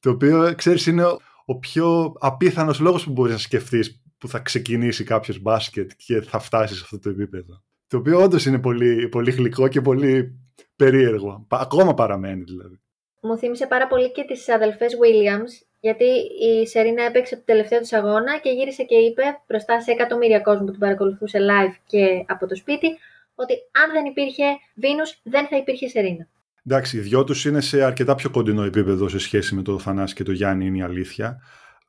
το 0.00 0.10
οποίο, 0.10 0.54
ξέρεις, 0.54 0.86
είναι 0.86 1.04
ο, 1.44 1.58
πιο 1.58 2.12
απίθανος 2.18 2.80
λόγος 2.80 3.04
που 3.04 3.12
μπορείς 3.12 3.32
να 3.32 3.38
σκεφτείς 3.38 4.02
που 4.18 4.28
θα 4.28 4.38
ξεκινήσει 4.38 5.04
κάποιος 5.04 5.38
μπάσκετ 5.40 5.90
και 5.96 6.20
θα 6.20 6.38
φτάσεις 6.38 6.76
σε 6.76 6.82
αυτό 6.84 6.98
το 6.98 7.08
επίπεδο. 7.08 7.62
Το 7.86 7.96
οποίο 7.96 8.22
όντως 8.22 8.46
είναι 8.46 8.58
πολύ, 8.58 9.08
πολύ 9.08 9.30
γλυκό 9.30 9.68
και 9.68 9.80
πολύ 9.80 10.38
περίεργο. 10.76 11.46
Ακόμα 11.48 11.94
παραμένει 11.94 12.42
δηλαδή. 12.42 12.80
Μου 13.22 13.38
θύμισε 13.38 13.66
πάρα 13.66 13.86
πολύ 13.86 14.12
και 14.12 14.24
τις 14.24 14.48
αδελφές 14.48 14.92
Williams 14.92 15.69
γιατί 15.80 16.04
η 16.50 16.66
Σερίνα 16.66 17.02
έπαιξε 17.02 17.36
το 17.36 17.42
τελευταίο 17.44 17.80
της 17.80 17.92
αγώνα 17.92 18.38
και 18.42 18.50
γύρισε 18.50 18.82
και 18.82 18.94
είπε 18.94 19.22
μπροστά 19.46 19.80
σε 19.80 19.90
εκατομμύρια 19.90 20.40
κόσμο 20.40 20.64
που 20.64 20.70
την 20.70 20.80
παρακολουθούσε 20.80 21.38
live 21.38 21.74
και 21.86 22.24
από 22.26 22.46
το 22.46 22.56
σπίτι 22.56 22.88
ότι 23.34 23.54
αν 23.84 23.92
δεν 23.92 24.04
υπήρχε 24.04 24.44
Βίνους 24.74 25.20
δεν 25.22 25.46
θα 25.46 25.56
υπήρχε 25.56 25.88
Σερίνα. 25.88 26.28
Εντάξει, 26.66 26.96
οι 26.96 27.00
δυο 27.00 27.24
τους 27.24 27.44
είναι 27.44 27.60
σε 27.60 27.82
αρκετά 27.82 28.14
πιο 28.14 28.30
κοντινό 28.30 28.62
επίπεδο 28.62 29.08
σε 29.08 29.18
σχέση 29.18 29.54
με 29.54 29.62
το 29.62 29.78
Θανάση 29.78 30.14
και 30.14 30.22
το 30.22 30.32
Γιάννη, 30.32 30.66
είναι 30.66 30.78
η 30.78 30.82
αλήθεια. 30.82 31.42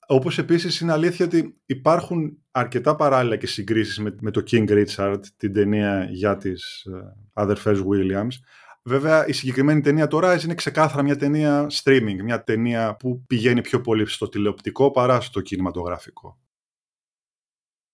Όπως 0.08 0.38
επίσης 0.38 0.80
είναι 0.80 0.92
αλήθεια 0.92 1.26
ότι 1.26 1.58
υπάρχουν 1.66 2.38
αρκετά 2.52 2.96
παράλληλα 2.96 3.36
και 3.36 3.48
συγκρίσεις 3.48 4.00
με, 4.00 4.16
με 4.22 4.32
το 4.32 4.44
King 4.52 4.70
Richard, 4.70 5.20
την 5.38 5.54
ταινία 5.54 6.08
για 6.10 6.38
τις 6.38 6.84
ε, 6.86 7.16
αδερφές 7.34 7.80
Williams. 7.80 8.36
Βέβαια, 8.84 9.28
η 9.28 9.32
συγκεκριμένη 9.32 9.82
ταινία 9.82 10.08
το 10.08 10.20
Rise 10.24 10.44
είναι 10.44 10.56
ξεκάθαρα 10.56 11.04
μια 11.04 11.16
ταινία 11.16 11.68
streaming, 11.72 12.22
μια 12.24 12.44
ταινία 12.44 12.96
που 12.96 13.24
πηγαίνει 13.28 13.62
πιο 13.62 13.82
πολύ 13.82 14.06
στο 14.08 14.30
τηλεοπτικό 14.30 14.92
παρά 14.92 15.22
στο 15.22 15.42
κινηματογραφικό. 15.42 16.40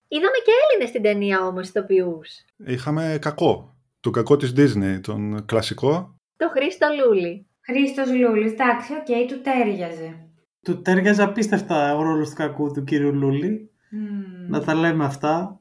Είδαμε 0.07 0.37
και 0.45 0.51
Έλληνες 0.63 0.89
στην 0.89 1.01
ταινία 1.01 1.45
όμως, 1.45 1.67
ηθοποιούς. 1.67 2.29
Είχαμε 2.65 3.17
κακό. 3.21 3.75
Τον 3.99 4.09
κακό 4.09 4.35
της 4.37 4.53
Disney, 4.57 4.99
τον 5.01 5.45
κλασικό. 5.45 6.15
Το 6.37 6.49
Χρήστο 6.49 6.87
Λούλη. 7.05 7.47
Χρήστος 7.61 8.07
Λούλης, 8.11 8.51
εντάξει, 8.51 8.93
OK, 8.93 9.05
okay, 9.07 9.25
του 9.27 9.41
ταίριαζε. 9.41 10.29
Του 10.61 10.81
ταίριαζε 10.81 11.23
απίστευτα 11.23 11.95
ο 11.95 12.01
ρόλος 12.01 12.29
του 12.29 12.35
κακού 12.35 12.71
του 12.71 12.83
κύριου 12.83 13.13
Λούλη. 13.13 13.71
Να 14.47 14.63
τα 14.63 14.73
λέμε 14.73 15.05
αυτά. 15.05 15.59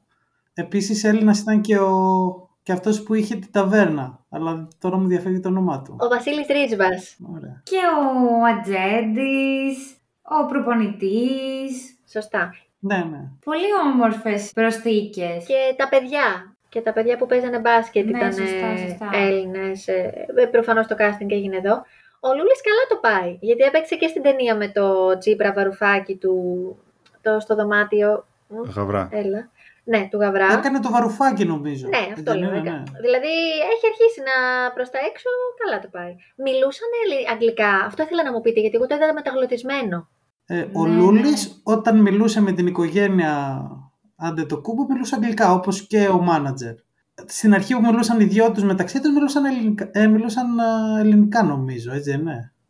Επίσης 0.53 1.03
Έλληνας 1.03 1.39
ήταν 1.39 1.61
και 1.61 1.77
ο 1.77 2.46
και 2.67 2.73
αυτός 2.73 3.03
που 3.03 3.13
είχε 3.13 3.35
την 3.35 3.51
ταβέρνα. 3.51 4.19
Αλλά 4.29 4.67
τώρα 4.79 4.97
μου 4.97 5.07
διαφεύγει 5.07 5.39
το 5.39 5.49
όνομά 5.49 5.81
του. 5.81 5.95
Ο 5.99 6.07
Βασίλης 6.07 6.47
Ρίτσβας. 6.47 7.17
Και 7.63 7.75
ο 7.75 8.45
Ατζέντης, 8.45 9.97
ο 10.21 10.45
προπονητής. 10.45 11.99
Σωστά. 12.09 12.53
Ναι, 12.79 12.97
ναι. 12.97 13.21
Πολύ 13.45 13.69
όμορφες 13.85 14.51
προσθήκες. 14.53 15.45
Και 15.45 15.75
τα 15.77 15.89
παιδιά. 15.89 16.55
Και 16.69 16.81
τα 16.81 16.93
παιδιά 16.93 17.17
που 17.17 17.25
παίζανε 17.25 17.59
μπάσκετ 17.59 18.05
ναι, 18.05 18.17
ήταν 18.17 18.33
Έλληνες. 19.11 19.87
Ε, 19.87 20.25
ε, 20.35 20.45
προφανώς 20.45 20.87
το 20.87 20.95
casting 20.99 21.31
έγινε 21.31 21.57
εδώ. 21.57 21.73
Ο 22.19 22.29
Λούλης 22.29 22.61
καλά 22.61 22.83
το 22.89 22.97
πάει, 23.01 23.37
γιατί 23.41 23.63
έπαιξε 23.63 23.95
και 23.95 24.07
στην 24.07 24.21
ταινία 24.21 24.55
με 24.55 24.67
το 24.67 25.17
Τσίπρα 25.17 25.53
Βαρουφάκι 25.53 26.15
του, 26.15 26.35
αυτό 27.15 27.39
στο 27.39 27.55
δωμάτιο. 27.55 28.25
Μ, 28.47 28.69
Γαβρά. 28.75 29.09
Έλα. 29.11 29.49
Ναι, 29.91 30.07
του 30.11 30.17
Γαβρά. 30.21 30.47
Έκανε 30.53 30.79
το 30.79 30.89
βαρουφάκι 30.91 31.45
νομίζω. 31.45 31.87
Ναι, 31.87 32.03
αυτό 32.13 32.31
Δεν 32.31 32.39
λέω. 32.39 32.49
είναι, 32.49 32.59
ναι. 32.59 32.69
ναι. 32.69 32.83
Δηλαδή 33.05 33.33
έχει 33.73 33.85
αρχίσει 33.91 34.19
να 34.29 34.35
προς 34.75 34.89
τα 34.89 34.99
έξω, 35.09 35.29
καλά 35.63 35.77
το 35.79 35.87
πάει. 35.91 36.11
Μιλούσαν 36.45 36.89
αγγλικά. 37.33 37.69
Αυτό 37.89 38.03
ήθελα 38.03 38.23
να 38.23 38.31
μου 38.31 38.41
πείτε, 38.41 38.59
γιατί 38.59 38.75
εγώ 38.75 38.85
το 38.87 38.95
είδα 38.95 39.13
μεταγλωτισμένο. 39.13 39.97
Ε, 40.45 40.65
ο 40.73 40.85
Ναι, 40.87 40.95
Λούλης 40.95 41.61
όταν 41.63 42.01
μιλούσε 42.01 42.41
με 42.41 42.51
την 42.51 42.67
οικογένεια 42.67 43.61
άντε 44.15 44.45
το 44.45 44.61
κούμπο 44.61 44.85
μιλούσε 44.89 45.15
αγγλικά 45.15 45.53
όπως 45.53 45.87
και 45.87 46.07
ο 46.07 46.21
μάνατζερ. 46.21 46.73
Στην 47.25 47.53
αρχή 47.53 47.73
που 47.73 47.81
μιλούσαν 47.81 48.19
οι 48.19 48.23
δυο 48.23 48.51
τους 48.51 48.63
μεταξύ 48.63 49.01
τους 49.01 49.11
μιλούσαν 49.13 49.45
ελληνικά, 49.45 49.89
ε, 49.91 50.07
μιλούσαν 50.07 50.59
α, 50.59 50.99
ελληνικά 50.99 51.43
νομίζω, 51.43 51.93
έτσι 51.93 52.09
δεν 52.11 52.27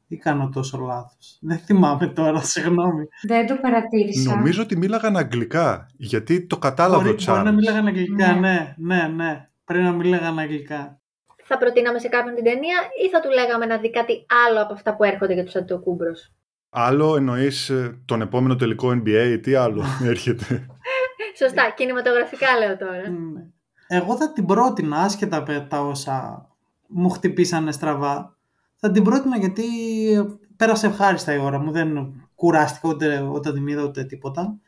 είναι. 0.09 0.19
Ή 0.19 0.23
κάνω 0.23 0.49
τόσο 0.53 0.77
λάθος; 0.77 1.37
Δεν 1.41 1.57
θυμάμαι 1.57 2.07
τώρα, 2.07 2.41
συγγνώμη. 2.41 3.07
Δεν 3.27 3.47
το 3.47 3.55
παρατήρησα. 3.61 4.35
Νομίζω 4.35 4.61
ότι 4.61 4.77
μίλαγαν 4.77 5.17
αγγλικά, 5.17 5.87
γιατί 5.97 6.47
το 6.47 6.57
κατάλαβε 6.57 7.03
Μπορεί, 7.03 7.09
ο 7.09 7.13
μπορεί 7.25 7.27
να 7.27 7.33
Τσάρλς. 7.33 7.55
μιλάγαν 7.55 7.87
αγγλικά, 7.87 8.33
Ναι. 8.33 8.39
ναι, 8.39 8.73
ναι, 8.77 9.07
ναι. 9.07 9.49
Πρέπει 9.65 9.83
να 9.83 9.91
μιλάγαν 9.91 10.39
αγγλικά. 10.39 10.99
Θα 11.43 11.57
προτείναμε 11.57 11.99
σε 11.99 12.07
κάποιον 12.07 12.35
την 12.35 12.43
ταινία 12.43 12.77
ή 13.05 13.09
θα 13.09 13.19
του 13.19 13.29
λέγαμε 13.29 13.65
να 13.65 13.77
δει 13.77 13.91
κάτι 13.91 14.25
άλλο 14.47 14.61
από 14.61 14.73
αυτά 14.73 14.95
που 14.95 15.03
έρχονται 15.03 15.33
για 15.33 15.43
τους 15.43 15.55
Αντιτοκούμπρος; 15.55 16.31
Άλλο 16.69 17.15
εννοείς 17.15 17.69
ε, 17.69 18.01
τον 18.05 18.21
επόμενο 18.21 18.55
τελικό 18.55 18.89
NBA, 18.89 19.39
τι 19.41 19.53
άλλο 19.55 19.83
έρχεται; 20.11 20.65
Σωστά, 21.37 21.73
κινηματογραφικά 21.75 22.47
λέω 22.59 22.77
τώρα. 22.77 23.09
Ναι. 23.09 23.41
Εγώ 23.87 24.15
θα 24.17 24.31
την 24.33 24.45
πρότεινα, 24.45 24.97
άσχετα 25.01 25.37
από 25.37 25.65
τα 25.69 25.81
όσα 25.81 26.47
μου 26.87 27.09
χτυπήσανε 27.09 27.71
στραβά, 27.71 28.36
θα 28.79 28.91
την 28.91 29.03
πρότεινα 29.03 29.37
γιατί 29.37 29.63
πέρασε 30.55 30.87
ευχάριστα 30.87 31.33
η 31.33 31.37
ώρα 31.37 31.59
μου, 31.59 31.71
δεν 31.71 32.13
κουράστηκα 32.35 32.89
ούτε 32.89 33.19
όταν 33.31 33.53
την 33.53 33.67
είδα 33.67 33.83
ούτε 33.83 34.03
τίποτα. 34.03 34.59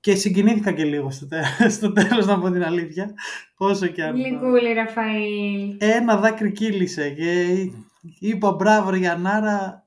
Και 0.00 0.14
συγκινήθηκα 0.14 0.72
και 0.72 0.84
λίγο 0.84 1.10
στο, 1.10 1.26
τε- 1.26 1.44
στο 1.76 1.92
τέλος, 1.92 2.26
να 2.26 2.38
πω 2.38 2.50
την 2.50 2.64
αλήθεια. 2.64 3.14
Όσο 3.56 3.86
και 3.86 4.04
αν... 4.04 4.14
Γλυκούλη, 4.14 4.72
Ραφαήλ. 4.72 5.76
Ένα 5.78 6.16
δάκρυ 6.16 6.52
κύλησε 6.52 7.10
και 7.10 7.54
είπα 8.18 8.52
μπράβο 8.52 8.94
Γιαννάρα, 8.94 9.86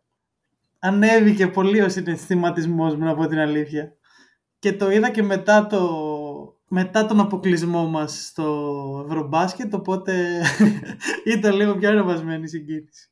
ανέβηκε 0.80 1.48
πολύ 1.48 1.82
ο 1.82 1.90
συναισθηματισμός 1.90 2.96
μου, 2.96 3.04
να 3.04 3.16
πω 3.16 3.28
την 3.28 3.40
αλήθεια. 3.40 3.94
Και 4.60 4.74
το 4.74 4.92
είδα 4.92 5.10
και 5.10 5.24
μετά, 5.24 5.68
το, 5.68 5.90
μετά 6.68 7.06
τον 7.06 7.20
αποκλεισμό 7.20 7.86
μας 7.88 8.26
στο 8.26 9.06
Ευρωμπάσκετ, 9.08 9.74
οπότε 9.74 10.42
ήταν 11.36 11.56
λίγο 11.56 11.76
πιο 11.76 11.90
ανεβασμένη 11.90 12.44
η 12.44 12.48
συγκίνηση. 12.48 13.10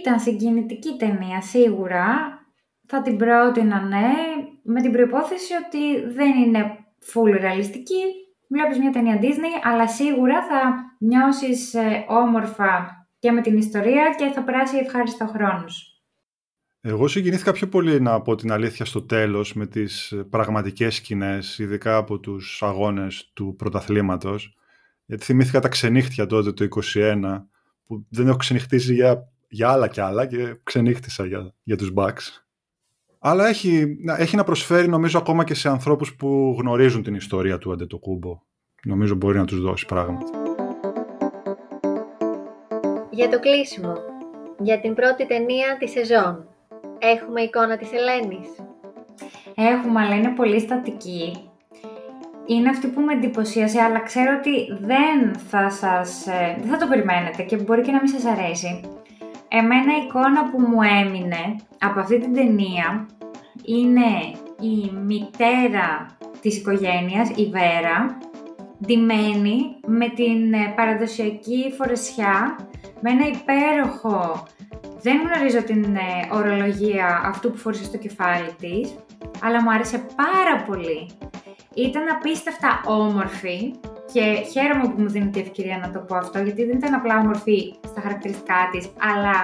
Ήταν 0.00 0.20
συγκινητική 0.20 0.96
ταινία, 0.98 1.40
σίγουρα. 1.40 2.06
Θα 2.86 3.02
την 3.02 3.16
πρότεινα, 3.16 3.80
ναι, 3.80 4.12
με 4.62 4.80
την 4.80 4.92
προϋπόθεση 4.92 5.52
ότι 5.66 6.12
δεν 6.14 6.36
είναι 6.36 6.64
full 7.12 7.38
ρεαλιστική. 7.40 8.02
Βλέπεις 8.48 8.78
μια 8.78 8.90
ταινία 8.90 9.18
Disney, 9.20 9.60
αλλά 9.62 9.88
σίγουρα 9.88 10.42
θα 10.42 10.74
νιώσεις 10.98 11.74
ε, 11.74 12.04
όμορφα 12.08 12.86
και 13.18 13.30
με 13.30 13.40
την 13.40 13.56
ιστορία 13.58 14.14
και 14.18 14.30
θα 14.34 14.42
περάσει 14.44 14.76
ευχάριστα 14.76 15.24
ο 15.24 15.28
χρόνος. 15.28 15.92
Εγώ 16.80 17.08
συγκινήθηκα 17.08 17.52
πιο 17.52 17.68
πολύ 17.68 18.00
να 18.00 18.20
πω 18.20 18.34
την 18.34 18.52
αλήθεια 18.52 18.84
στο 18.84 19.02
τέλος 19.02 19.54
με 19.54 19.66
τις 19.66 20.12
ε, 20.12 20.16
πραγματικές 20.16 20.94
σκηνές, 20.94 21.58
ειδικά 21.58 21.96
από 21.96 22.18
τους 22.18 22.62
αγώνες 22.62 23.30
του 23.34 23.54
πρωταθλήματος. 23.58 24.56
Γιατί 25.04 25.24
θυμήθηκα 25.24 25.60
τα 25.60 25.68
ξενύχτια 25.68 26.26
τότε 26.26 26.52
το 26.52 26.68
21, 26.94 27.46
που 27.84 28.06
δεν 28.10 28.28
έχω 28.28 28.36
ξενυχτήσει 28.36 28.94
για, 28.94 29.31
για 29.54 29.70
άλλα 29.70 29.88
κι 29.88 30.00
άλλα 30.00 30.26
και 30.26 30.56
ξενύχτησα 30.62 31.26
για, 31.26 31.54
για 31.62 31.76
τους 31.76 31.92
Bucks. 31.96 32.42
Αλλά 33.18 33.46
έχει, 33.48 33.96
να- 34.04 34.16
έχει 34.16 34.36
να 34.36 34.44
προσφέρει 34.44 34.88
νομίζω 34.88 35.18
ακόμα 35.18 35.44
και 35.44 35.54
σε 35.54 35.68
ανθρώπους 35.68 36.14
που 36.16 36.56
γνωρίζουν 36.60 37.02
την 37.02 37.14
ιστορία 37.14 37.58
του 37.58 37.72
Αντετοκούμπο. 37.72 38.40
Νομίζω 38.84 39.14
μπορεί 39.14 39.38
να 39.38 39.44
τους 39.44 39.60
δώσει 39.60 39.86
πράγματα. 39.86 40.26
Για 43.10 43.28
το 43.28 43.40
κλείσιμο, 43.40 43.94
για 44.58 44.80
την 44.80 44.94
πρώτη 44.94 45.26
ταινία 45.26 45.76
της 45.78 45.90
σεζόν, 45.90 46.48
έχουμε 46.98 47.40
εικόνα 47.40 47.76
της 47.76 47.88
Ελένης. 47.92 48.48
Έχουμε, 49.54 50.00
αλλά 50.00 50.14
είναι 50.14 50.30
πολύ 50.36 50.60
στατική. 50.60 51.50
Είναι 52.46 52.68
αυτή 52.68 52.86
που 52.88 53.00
με 53.00 53.12
εντυπωσίασε, 53.12 53.80
αλλά 53.80 54.00
ξέρω 54.00 54.36
ότι 54.38 54.84
δεν 54.86 55.34
θα 55.34 55.70
σας... 55.70 56.26
ε, 56.26 56.56
δεν 56.60 56.70
θα 56.70 56.76
το 56.76 56.86
περιμένετε 56.88 57.42
και 57.42 57.56
μπορεί 57.56 57.82
και 57.82 57.92
να 57.92 58.00
μην 58.02 58.08
σας 58.08 58.24
αρέσει. 58.24 58.80
Εμένα 59.54 59.92
η 59.96 60.04
εικόνα 60.04 60.50
που 60.50 60.60
μου 60.60 60.82
έμεινε 60.82 61.56
από 61.78 62.00
αυτή 62.00 62.18
την 62.20 62.34
ταινία 62.34 63.06
είναι 63.64 64.10
η 64.60 64.90
μητέρα 65.04 66.06
της 66.40 66.56
οικογένειας, 66.56 67.28
η 67.34 67.50
Βέρα, 67.50 68.18
ντυμένη 68.86 69.76
με 69.86 70.08
την 70.08 70.52
ε, 70.52 70.72
παραδοσιακή 70.76 71.74
φορεσιά, 71.76 72.56
με 73.00 73.10
ένα 73.10 73.26
υπέροχο... 73.26 74.46
Δεν 75.04 75.20
γνωρίζω 75.20 75.62
την 75.62 75.84
ε, 75.94 76.34
ορολογία 76.34 77.22
αυτού 77.24 77.50
που 77.50 77.56
φορούσε 77.56 77.84
στο 77.84 77.98
κεφάλι 77.98 78.54
της, 78.58 78.94
αλλά 79.42 79.62
μου 79.62 79.70
άρεσε 79.70 79.98
πάρα 80.16 80.64
πολύ. 80.66 81.10
Ήταν 81.74 82.02
απίστευτα 82.08 82.80
όμορφη 82.84 83.74
και 84.12 84.22
χαίρομαι 84.52 84.88
που 84.88 85.00
μου 85.00 85.08
δίνει 85.08 85.30
η 85.34 85.40
ευκαιρία 85.40 85.78
να 85.78 85.90
το 85.90 85.98
πω 85.98 86.16
αυτό, 86.16 86.38
γιατί 86.38 86.64
δεν 86.64 86.76
ήταν 86.76 86.94
απλά 86.94 87.18
όμορφη 87.18 87.74
στα 87.92 88.00
χαρακτηριστικά 88.00 88.68
της, 88.72 88.84
αλλά 88.98 89.36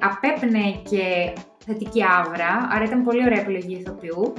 απέπνεε 0.00 0.70
και 0.90 1.32
θετική 1.66 2.02
άβρα, 2.18 2.68
άρα 2.70 2.84
ήταν 2.84 3.02
πολύ 3.02 3.24
ωραία 3.24 3.40
επιλογή 3.40 3.74
ηθοποιού. 3.74 4.32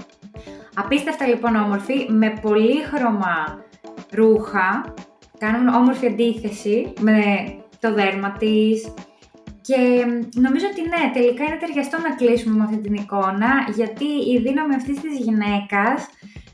Απίστευτα 0.74 1.28
λοιπόν 1.28 1.56
όμορφη, 1.56 2.08
με 2.10 2.30
πολύχρωμα 2.42 3.64
ρούχα, 4.12 4.94
κάνουν 5.38 5.68
όμορφη 5.68 6.08
αντίθεση 6.08 6.94
με 7.00 7.18
το 7.80 7.94
δέρμα 7.94 8.32
της, 8.32 8.94
και 9.62 10.06
νομίζω 10.36 10.66
ότι 10.72 10.82
ναι, 10.82 11.12
τελικά 11.14 11.44
είναι 11.44 11.58
ταιριαστό 11.60 11.98
να 11.98 12.16
κλείσουμε 12.16 12.56
με 12.56 12.64
αυτή 12.64 12.78
την 12.78 12.94
εικόνα, 12.94 13.50
γιατί 13.76 14.06
η 14.06 14.40
δύναμη 14.40 14.76
αυτής 14.76 15.00
της 15.00 15.18
γυναίκας 15.18 16.06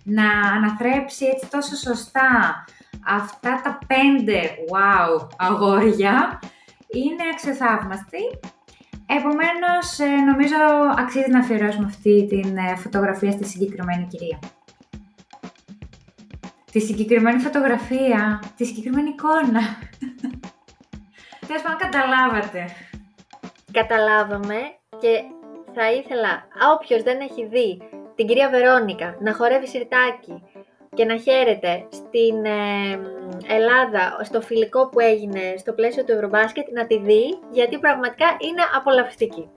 να 0.03 0.29
αναθρέψει 0.55 1.25
έτσι 1.25 1.47
τόσο 1.51 1.75
σωστά 1.75 2.29
αυτά 3.07 3.61
τα 3.63 3.79
πέντε 3.87 4.41
wow 4.71 5.27
αγόρια 5.37 6.39
είναι 6.99 7.23
αξιοθαύμαστη. 7.33 8.23
Επομένως, 9.05 9.99
ε, 9.99 10.05
νομίζω 10.05 10.55
αξίζει 10.97 11.29
να 11.29 11.39
αφιερώσουμε 11.39 11.85
αυτή 11.85 12.27
την 12.27 12.57
ε, 12.57 12.75
φωτογραφία 12.75 13.31
στη 13.31 13.45
συγκεκριμένη 13.45 14.07
κυρία. 14.07 14.39
Τη 16.71 16.79
συγκεκριμένη 16.79 17.39
φωτογραφία, 17.39 18.43
τη 18.57 18.65
συγκεκριμένη 18.65 19.09
εικόνα. 19.09 19.61
Τέλος 21.47 21.61
πάντων, 21.61 21.77
καταλάβατε. 21.77 22.65
Καταλάβαμε 23.71 24.55
και 24.99 25.23
θα 25.73 25.91
ήθελα 25.91 26.47
όποιος 26.75 27.03
δεν 27.03 27.19
έχει 27.19 27.45
δει 27.45 27.81
την 28.15 28.27
κυρία 28.27 28.49
Βερόνικα 28.49 29.17
να 29.19 29.33
χορεύει 29.33 29.67
σιρτάκι 29.67 30.43
και 30.95 31.05
να 31.05 31.17
χαίρεται 31.17 31.85
στην 31.89 32.45
ε, 32.45 32.99
Ελλάδα 33.55 34.23
στο 34.23 34.41
φιλικό 34.41 34.89
που 34.89 34.99
έγινε 34.99 35.39
στο 35.57 35.73
πλαίσιο 35.73 36.03
του 36.03 36.11
Ευρωμπάσκετ 36.11 36.65
να 36.73 36.85
τη 36.85 36.99
δει 36.99 37.39
γιατί 37.51 37.79
πραγματικά 37.79 38.25
είναι 38.25 38.61
απολαυστική. 38.75 39.49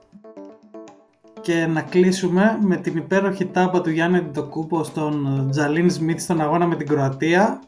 Και 1.41 1.65
να 1.65 1.81
κλείσουμε 1.81 2.57
με 2.61 2.75
την 2.75 2.97
υπέροχη 2.97 3.45
τάπα 3.45 3.81
του 3.81 3.89
Γιάννη 3.89 4.17
Αντιτοκούπο 4.17 4.83
στον 4.83 5.47
Τζαλίν 5.51 5.89
Σμιτ 5.89 6.19
στον 6.19 6.41
αγώνα 6.41 6.65
με 6.65 6.75
την 6.75 6.87
Κροατία 6.87 7.61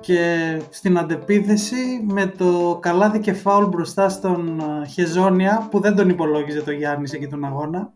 και 0.00 0.60
στην 0.70 0.98
αντεπίθεση 0.98 2.04
με 2.04 2.26
το 2.26 2.78
καλάθι 2.82 3.20
και 3.20 3.32
φάουλ 3.32 3.64
μπροστά 3.64 4.08
στον 4.08 4.60
ε, 4.60 4.86
Χεζόνια 4.86 5.68
που 5.70 5.80
δεν 5.80 5.96
τον 5.96 6.08
υπολόγιζε 6.08 6.62
το 6.62 6.70
Γιάννη 6.70 7.08
σε 7.08 7.16
εκεί 7.16 7.26
τον 7.26 7.44
αγώνα 7.44 7.92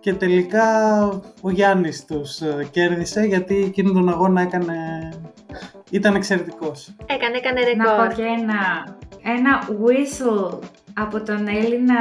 και 0.00 0.14
τελικά 0.14 0.64
ο 1.40 1.50
Γιάννης 1.50 2.04
τους 2.04 2.40
ε, 2.40 2.68
κέρδισε 2.70 3.20
γιατί 3.22 3.54
εκείνον 3.66 3.94
τον 3.94 4.08
αγώνα 4.08 4.40
έκανε... 4.40 5.08
ήταν 5.90 6.14
εξαιρετικός. 6.14 6.94
Έκανε, 7.06 7.36
έκανε 7.36 7.60
Να 7.76 7.84
πω 7.84 7.90
ρεκόρ. 8.02 8.14
και 8.14 8.22
ένα, 8.22 8.96
ένα 9.22 9.60
whistle 9.68 10.58
από 10.94 11.22
τον 11.22 11.48
Έλληνα... 11.48 11.96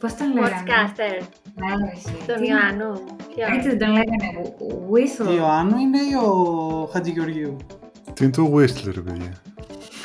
Πώς 0.00 0.14
τον 0.14 0.32
λέγανε; 0.32 0.50
Sportscaster, 0.56 1.26
Ναι, 1.54 1.72
εσύ. 1.94 2.16
τον 2.26 2.36
Τι- 2.36 2.46
Ιωάννου. 2.48 3.00
Ποιο; 3.34 3.44
Έτσι 3.56 3.68
δεν 3.68 3.78
τον 3.78 3.88
λέγανε. 3.88 4.54
Whistle. 4.90 5.26
Ο 5.28 5.32
Ιωάννου 5.32 5.76
είναι 5.78 5.98
ή 5.98 6.14
ο 6.24 6.88
Χατζηγεωργίου; 6.92 7.56
Τι 8.14 8.24
είναι 8.24 8.32
το 8.32 8.52
Whistler, 8.54 9.04
παιδιά; 9.04 9.32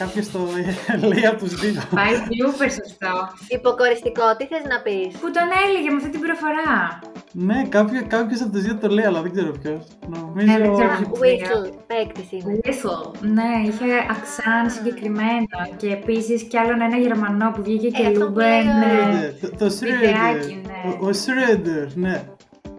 Κάποιος 0.04 0.32
το 0.32 0.40
λέει 1.10 1.26
από 1.32 1.40
τους 1.44 1.54
δύο. 1.62 1.82
Πάει 1.98 2.14
super 2.30 2.70
σωστό. 2.80 3.14
Υποκοριστικό, 3.58 4.26
τι 4.38 4.46
θες 4.52 4.64
να 4.74 4.78
πεις; 4.86 5.12
Που 5.22 5.28
τον 5.38 5.48
έλεγε 5.66 5.90
με 5.90 5.98
αυτή 6.02 6.10
την 6.16 6.22
προφορά. 6.26 6.72
ναι, 7.48 7.58
κάποιο, 7.76 8.00
κάποιος 8.16 8.42
από 8.42 8.52
τους 8.54 8.62
δύο 8.66 8.76
το 8.82 8.88
λέει, 8.96 9.06
αλλά 9.10 9.22
δεν 9.26 9.32
ξέρω 9.36 9.52
ποιος. 9.62 9.82
Νομίζω... 10.14 10.46
Ναι, 10.48 10.58
δεν 10.64 10.70
ξέρω 10.74 10.92
Α, 10.92 10.98
ποιος. 10.98 11.20
Whistle, 11.24 11.68
παίκτης 11.92 12.28
είναι. 12.32 12.60
Whistle. 12.64 13.04
Ναι, 13.38 13.52
είχε 13.68 13.90
αξάν 14.16 14.64
συγκεκριμένο. 14.76 15.58
Και 15.78 15.88
επίσης 16.00 16.40
κι 16.44 16.58
άλλον 16.58 16.82
ένα 16.82 16.98
Γερμανό 16.98 17.52
που 17.56 17.62
βγήκε 17.64 17.90
και 17.90 18.04
Ε, 18.04 18.08
αυτό 18.08 18.20
που 18.20 18.26
λούμπε. 18.26 18.44
λέει 18.50 18.60
ο- 18.60 19.08
Ναι. 19.08 19.18
Ναι, 19.18 19.28
το, 19.42 19.48
το 19.62 19.68
Βιντεάκι, 19.80 20.54
Schroeder. 20.64 20.68
ναι. 20.70 20.80
Ο, 21.02 21.06
ο 21.08 21.10
Schroeder, 21.22 21.88
ναι. 21.96 22.16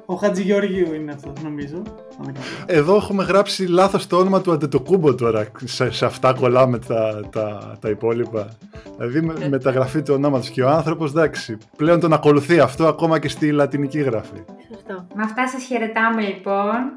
Ο 0.07 0.15
Χατζηγεωργίου 0.15 0.95
είναι 0.95 1.13
αυτός, 1.13 1.43
νομίζω. 1.43 1.77
αν 1.77 2.25
δεν 2.25 2.35
κάνω 2.35 2.47
λάθος. 2.59 2.77
Εδώ 2.77 2.97
έχουμε 2.97 3.25
γράψει 3.25 3.67
λάθος 3.67 4.07
το 4.07 4.17
όνομα 4.17 4.41
του 4.41 4.53
Αντετοκούμπο 4.53 5.15
τώρα. 5.15 5.47
Σε, 5.65 5.91
σε 5.91 6.05
αυτά 6.05 6.33
κολλάμε 6.33 6.79
τα, 6.79 7.29
τα, 7.33 7.77
τα 7.81 7.89
υπόλοιπα. 7.89 8.49
Δηλαδή 8.97 9.21
με, 9.21 9.49
μεταγραφή 9.49 10.03
τους 10.03 10.15
ονόματος 10.15 10.51
και 10.51 10.63
ο 10.63 10.69
άνθρωπος, 10.69 11.11
εντάξει, 11.11 11.59
πλέον 11.77 12.01
τον 12.01 12.13
ακολουθεί 12.13 12.61
αυτό 12.61 12.87
ακόμα 12.87 13.19
και 13.19 13.29
στη 13.29 13.53
λατινική 13.53 14.01
γραφή. 14.01 14.43
Σωστό. 14.73 15.07
Με 15.15 15.23
αυτά 15.23 15.49
σας 15.49 15.65
χαιρετάμε 15.65 16.23
λοιπόν. 16.23 16.97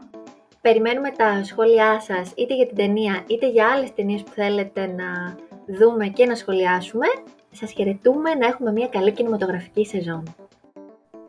Περιμένουμε 0.61 1.09
τα 1.17 1.43
σχόλιά 1.43 1.99
σας 1.99 2.31
είτε 2.35 2.55
για 2.55 2.67
την 2.67 2.75
ταινία 2.75 3.23
είτε 3.27 3.49
για 3.49 3.67
άλλες 3.67 3.93
ταινίες 3.93 4.23
που 4.23 4.31
θέλετε 4.33 4.81
να 4.85 5.35
δούμε 5.77 6.07
και 6.07 6.25
να 6.25 6.35
σχολιάσουμε. 6.35 7.05
Σας 7.51 7.71
χαιρετούμε 7.71 8.33
να 8.33 8.47
έχουμε 8.47 8.71
μια 8.71 8.87
καλή 8.87 9.11
κινηματογραφική 9.11 9.85
σεζόν. 9.85 10.23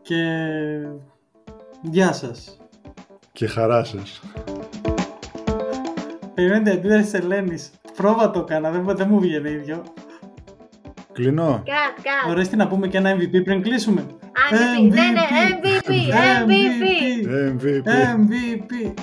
Και 0.03 0.17
γεια 1.81 2.13
σας. 2.13 2.57
Και 3.33 3.47
χαρά 3.47 3.85
σας. 3.85 4.21
Περιμένετε 6.35 6.71
αντίδραση 6.71 7.03
της 7.03 7.15
Ελένης. 7.15 7.71
Πρόβα 7.97 8.31
το 8.31 8.41
έκανα, 8.41 8.71
δεν, 8.71 8.97
δεν 8.97 9.07
μου 9.11 9.21
βγαίνει 9.21 9.51
ίδιο. 9.51 9.83
Κλείνω. 11.13 11.63
Κατ, 11.65 12.05
κατ. 12.05 12.31
Ορίστε 12.31 12.57
να 12.57 12.67
πούμε 12.69 12.89
και 12.89 12.97
ένα 12.97 13.17
MVP 13.17 13.45
πριν 13.45 13.63
κλείσουμε. 13.63 14.07
MVP, 14.51 14.83
ναι, 14.83 15.01
ναι, 15.01 15.27
MVP, 15.61 15.91
MVP. 16.45 16.85
MVP. 17.51 17.89
MVP. 18.17 18.95